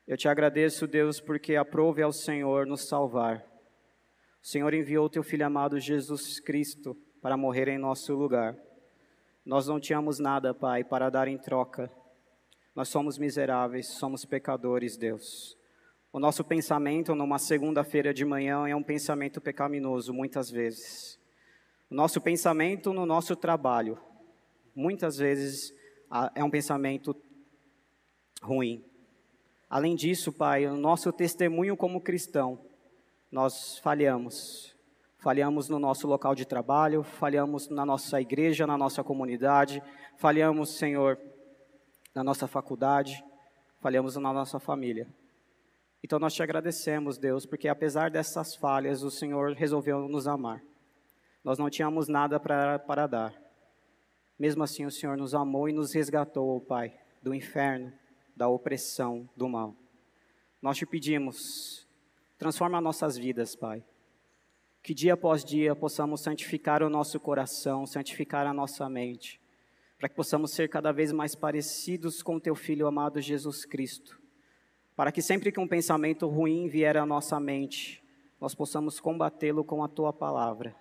Eu 0.07 0.17
te 0.17 0.27
agradeço, 0.27 0.87
Deus, 0.87 1.21
porque 1.21 1.55
aprove 1.55 2.01
ao 2.01 2.11
Senhor 2.11 2.65
nos 2.65 2.87
salvar. 2.87 3.45
O 4.41 4.47
Senhor 4.47 4.73
enviou 4.73 5.09
teu 5.09 5.23
filho 5.23 5.45
amado 5.45 5.79
Jesus 5.79 6.39
Cristo 6.39 6.97
para 7.21 7.37
morrer 7.37 7.67
em 7.67 7.77
nosso 7.77 8.13
lugar. 8.15 8.57
Nós 9.45 9.67
não 9.67 9.79
tínhamos 9.79 10.19
nada, 10.19 10.53
Pai, 10.53 10.83
para 10.83 11.09
dar 11.09 11.27
em 11.27 11.37
troca 11.37 11.91
nós 12.75 12.89
somos 12.89 13.17
miseráveis, 13.17 13.87
somos 13.87 14.23
pecadores, 14.23 14.95
Deus. 14.95 15.57
O 16.13 16.19
nosso 16.19 16.43
pensamento 16.43 17.15
numa 17.15 17.39
segunda-feira 17.39 18.13
de 18.13 18.25
manhã 18.25 18.67
é 18.67 18.75
um 18.75 18.83
pensamento 18.83 19.39
pecaminoso, 19.39 20.13
muitas 20.13 20.49
vezes. 20.49 21.19
O 21.89 21.95
nosso 21.95 22.21
pensamento 22.21 22.93
no 22.93 23.05
nosso 23.05 23.35
trabalho, 23.35 23.97
muitas 24.75 25.17
vezes, 25.17 25.73
é 26.35 26.43
um 26.43 26.49
pensamento 26.49 27.15
ruim. 28.41 28.83
Além 29.69 29.95
disso, 29.95 30.33
Pai, 30.33 30.65
o 30.67 30.75
nosso 30.75 31.11
testemunho 31.13 31.77
como 31.77 32.01
cristão, 32.01 32.59
nós 33.31 33.77
falhamos. 33.79 34.75
Falhamos 35.17 35.69
no 35.69 35.79
nosso 35.79 36.07
local 36.07 36.33
de 36.33 36.45
trabalho, 36.45 37.03
falhamos 37.03 37.69
na 37.69 37.85
nossa 37.85 38.19
igreja, 38.19 38.65
na 38.65 38.77
nossa 38.77 39.03
comunidade, 39.03 39.81
falhamos, 40.17 40.77
Senhor, 40.77 41.17
na 42.13 42.23
nossa 42.23 42.47
faculdade, 42.47 43.23
falhamos 43.79 44.15
na 44.15 44.33
nossa 44.33 44.59
família. 44.59 45.07
Então 46.03 46.19
nós 46.19 46.33
te 46.33 46.43
agradecemos, 46.43 47.17
Deus, 47.17 47.45
porque 47.45 47.67
apesar 47.67 48.09
dessas 48.09 48.55
falhas, 48.55 49.03
o 49.03 49.11
Senhor 49.11 49.53
resolveu 49.53 50.07
nos 50.07 50.27
amar. 50.27 50.63
Nós 51.43 51.57
não 51.57 51.69
tínhamos 51.69 52.07
nada 52.07 52.39
para, 52.39 53.07
dar. 53.07 53.33
Mesmo 54.37 54.63
assim, 54.63 54.85
o 54.85 54.91
Senhor 54.91 55.17
nos 55.17 55.33
amou 55.33 55.69
e 55.69 55.73
nos 55.73 55.93
resgatou, 55.93 56.59
Pai, 56.61 56.93
do 57.21 57.33
inferno, 57.33 57.93
da 58.35 58.47
opressão, 58.47 59.29
do 59.35 59.47
mal. 59.47 59.75
Nós 60.61 60.77
te 60.77 60.85
pedimos, 60.85 61.87
transforma 62.37 62.81
nossas 62.81 63.17
vidas, 63.17 63.55
Pai. 63.55 63.83
Que 64.83 64.93
dia 64.95 65.13
após 65.13 65.45
dia 65.45 65.75
possamos 65.75 66.21
santificar 66.21 66.81
o 66.81 66.89
nosso 66.89 67.19
coração, 67.19 67.85
santificar 67.85 68.47
a 68.47 68.53
nossa 68.53 68.89
mente 68.89 69.41
para 70.01 70.09
que 70.09 70.15
possamos 70.15 70.49
ser 70.49 70.67
cada 70.67 70.91
vez 70.91 71.11
mais 71.11 71.35
parecidos 71.35 72.23
com 72.23 72.39
teu 72.39 72.55
filho 72.55 72.87
amado 72.87 73.21
Jesus 73.21 73.65
Cristo. 73.65 74.19
Para 74.95 75.11
que 75.11 75.21
sempre 75.21 75.51
que 75.51 75.59
um 75.59 75.67
pensamento 75.67 76.27
ruim 76.27 76.67
vier 76.67 76.97
à 76.97 77.05
nossa 77.05 77.39
mente, 77.39 78.03
nós 78.39 78.55
possamos 78.55 78.99
combatê-lo 78.99 79.63
com 79.63 79.83
a 79.83 79.87
tua 79.87 80.11
palavra. 80.11 80.75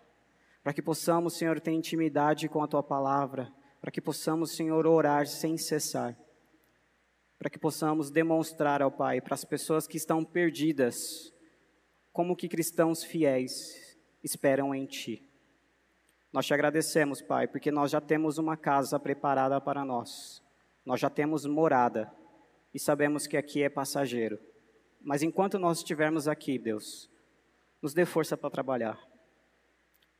Para 0.63 0.73
que 0.73 0.81
possamos, 0.81 1.35
Senhor, 1.35 1.61
ter 1.61 1.73
intimidade 1.73 2.49
com 2.49 2.63
a 2.63 2.67
tua 2.67 2.83
palavra, 2.83 3.53
para 3.79 3.91
que 3.91 4.01
possamos, 4.01 4.53
Senhor, 4.53 4.87
orar 4.87 5.27
sem 5.27 5.59
cessar. 5.59 6.17
Para 7.39 7.51
que 7.51 7.59
possamos 7.59 8.11
demonstrar 8.11 8.81
ao 8.81 8.91
Pai 8.91 9.21
para 9.21 9.35
as 9.35 9.45
pessoas 9.45 9.87
que 9.87 9.99
estão 9.99 10.25
perdidas, 10.25 11.31
como 12.11 12.35
que 12.35 12.49
cristãos 12.49 13.05
fiéis 13.05 13.99
esperam 14.25 14.75
em 14.75 14.87
ti. 14.87 15.30
Nós 16.33 16.47
te 16.47 16.55
agradecemos, 16.55 17.21
Pai, 17.21 17.49
porque 17.49 17.73
nós 17.73 17.91
já 17.91 18.01
temos 18.01 18.39
uma 18.39 18.57
casa 18.57 18.99
preparada 19.01 19.61
para 19.61 19.85
nós. 19.85 20.43
Nós 20.85 21.01
já 21.01 21.11
temos 21.11 21.45
morada 21.45 22.11
e 22.73 22.79
sabemos 22.79 23.27
que 23.27 23.37
aqui 23.37 23.63
é 23.63 23.69
passageiro. 23.69 24.39
Mas 25.03 25.23
enquanto 25.23 25.59
nós 25.59 25.79
estivermos 25.79 26.29
aqui, 26.29 26.59
Deus, 26.59 27.11
nos 27.83 27.93
dê 27.95 28.05
força 28.05 28.37
para 28.37 28.51
trabalhar. 28.51 28.99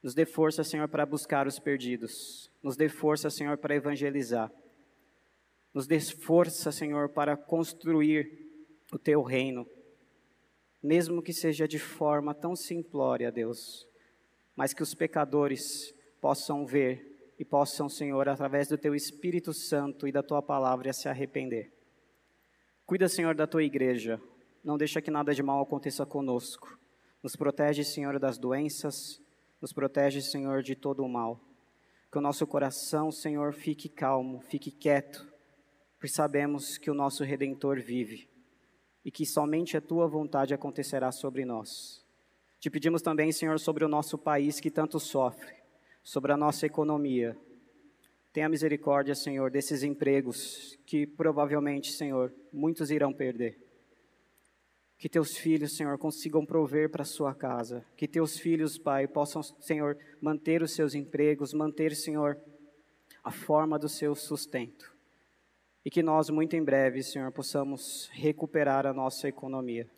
Nos 0.03 0.15
dê 0.15 0.25
força, 0.25 0.65
Senhor, 0.65 0.89
para 0.89 1.07
buscar 1.07 1.47
os 1.47 1.59
perdidos. 1.59 2.51
Nos 2.63 2.77
dê 2.77 2.89
força, 2.89 3.29
Senhor, 3.31 3.59
para 3.59 3.75
evangelizar. 3.75 4.51
Nos 5.73 5.87
dê 5.87 6.01
força, 6.01 6.73
Senhor, 6.73 7.11
para 7.11 7.37
construir 7.37 8.49
o 8.93 8.99
teu 8.99 9.23
reino. 9.23 9.69
Mesmo 10.83 11.23
que 11.23 11.33
seja 11.33 11.69
de 11.69 11.79
forma 11.79 12.35
tão 12.35 12.57
simplória, 12.57 13.31
Deus, 13.31 13.87
mas 14.57 14.73
que 14.73 14.83
os 14.83 14.95
pecadores 14.95 15.95
possam 16.21 16.67
ver 16.67 17.35
e 17.39 17.45
possam, 17.45 17.89
Senhor, 17.89 18.29
através 18.29 18.69
do 18.69 18.77
teu 18.77 18.95
Espírito 18.95 19.53
Santo 19.53 20.07
e 20.07 20.13
da 20.13 20.23
tua 20.23 20.43
palavra, 20.43 20.93
se 20.93 21.09
arrepender. 21.09 21.73
Cuida, 22.85 23.09
Senhor, 23.09 23.35
da 23.35 23.47
tua 23.47 23.63
igreja. 23.63 24.21
Não 24.63 24.77
deixa 24.77 25.01
que 25.01 25.11
nada 25.11 25.35
de 25.35 25.43
mal 25.43 25.63
aconteça 25.63 26.05
conosco. 26.05 26.79
Nos 27.23 27.37
protege, 27.37 27.85
Senhor, 27.85 28.19
das 28.19 28.37
doenças, 28.37 29.21
nos 29.61 29.73
protege, 29.73 30.21
Senhor, 30.21 30.63
de 30.63 30.75
todo 30.75 31.03
o 31.05 31.09
mal. 31.09 31.41
Que 32.11 32.19
o 32.19 32.21
nosso 32.21 32.47
coração, 32.47 33.11
Senhor, 33.11 33.53
fique 33.53 33.89
calmo, 33.89 34.41
fique 34.41 34.71
quieto, 34.71 35.27
pois 35.99 36.13
sabemos 36.13 36.77
que 36.77 36.91
o 36.91 36.95
nosso 36.95 37.23
Redentor 37.23 37.81
vive 37.81 38.29
e 39.05 39.11
que 39.11 39.25
somente 39.25 39.77
a 39.77 39.81
tua 39.81 40.07
vontade 40.07 40.53
acontecerá 40.53 41.13
sobre 41.13 41.45
nós. 41.45 42.05
Te 42.59 42.69
pedimos 42.69 43.01
também, 43.01 43.33
Senhor, 43.33 43.59
sobre 43.59 43.85
o 43.85 43.89
nosso 43.89 44.19
país 44.19 44.61
que 44.61 44.71
tanto 44.71 44.99
sofre, 44.99 45.55
sobre 46.03 46.33
a 46.33 46.37
nossa 46.37 46.67
economia. 46.67 47.37
Tenha 48.33 48.49
misericórdia, 48.49 49.15
Senhor, 49.15 49.51
desses 49.51 49.83
empregos 49.83 50.79
que 50.87 51.07
provavelmente, 51.07 51.93
Senhor, 51.93 52.33
muitos 52.53 52.91
irão 52.91 53.13
perder. 53.13 53.59
Que 54.97 55.09
teus 55.09 55.37
filhos, 55.37 55.77
Senhor, 55.77 55.97
consigam 55.99 56.45
prover 56.45 56.91
para 56.91 57.05
sua 57.05 57.35
casa. 57.35 57.85
Que 57.97 58.07
teus 58.07 58.39
filhos, 58.39 58.79
Pai, 58.79 59.09
possam, 59.09 59.43
Senhor, 59.43 59.97
manter 60.21 60.63
os 60.63 60.75
seus 60.75 60.95
empregos, 60.95 61.55
manter, 61.55 61.97
Senhor, 61.97 62.39
a 63.25 63.31
forma 63.31 63.79
do 63.79 63.89
seu 63.89 64.15
sustento. 64.15 64.95
E 65.85 65.91
que 65.91 66.03
nós, 66.03 66.29
muito 66.29 66.55
em 66.55 66.63
breve, 66.63 67.03
Senhor, 67.03 67.33
possamos 67.33 68.11
recuperar 68.13 68.87
a 68.87 68.93
nossa 68.93 69.27
economia. 69.27 69.89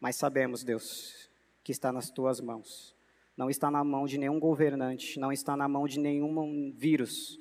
Mas 0.00 0.16
sabemos, 0.16 0.64
Deus, 0.64 1.30
que 1.62 1.72
está 1.72 1.92
nas 1.92 2.10
tuas 2.10 2.40
mãos. 2.40 2.93
Não 3.36 3.50
está 3.50 3.70
na 3.70 3.82
mão 3.82 4.06
de 4.06 4.18
nenhum 4.18 4.38
governante, 4.38 5.18
não 5.18 5.32
está 5.32 5.56
na 5.56 5.68
mão 5.68 5.86
de 5.86 5.98
nenhum 5.98 6.72
vírus, 6.72 7.36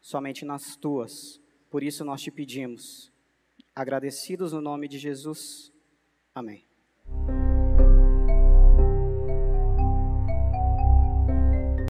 somente 0.00 0.44
nas 0.44 0.76
tuas. 0.76 1.40
Por 1.70 1.82
isso 1.82 2.04
nós 2.04 2.20
te 2.20 2.30
pedimos, 2.30 3.12
agradecidos 3.74 4.52
no 4.52 4.60
nome 4.60 4.88
de 4.88 4.98
Jesus. 4.98 5.72
Amém. 6.34 6.66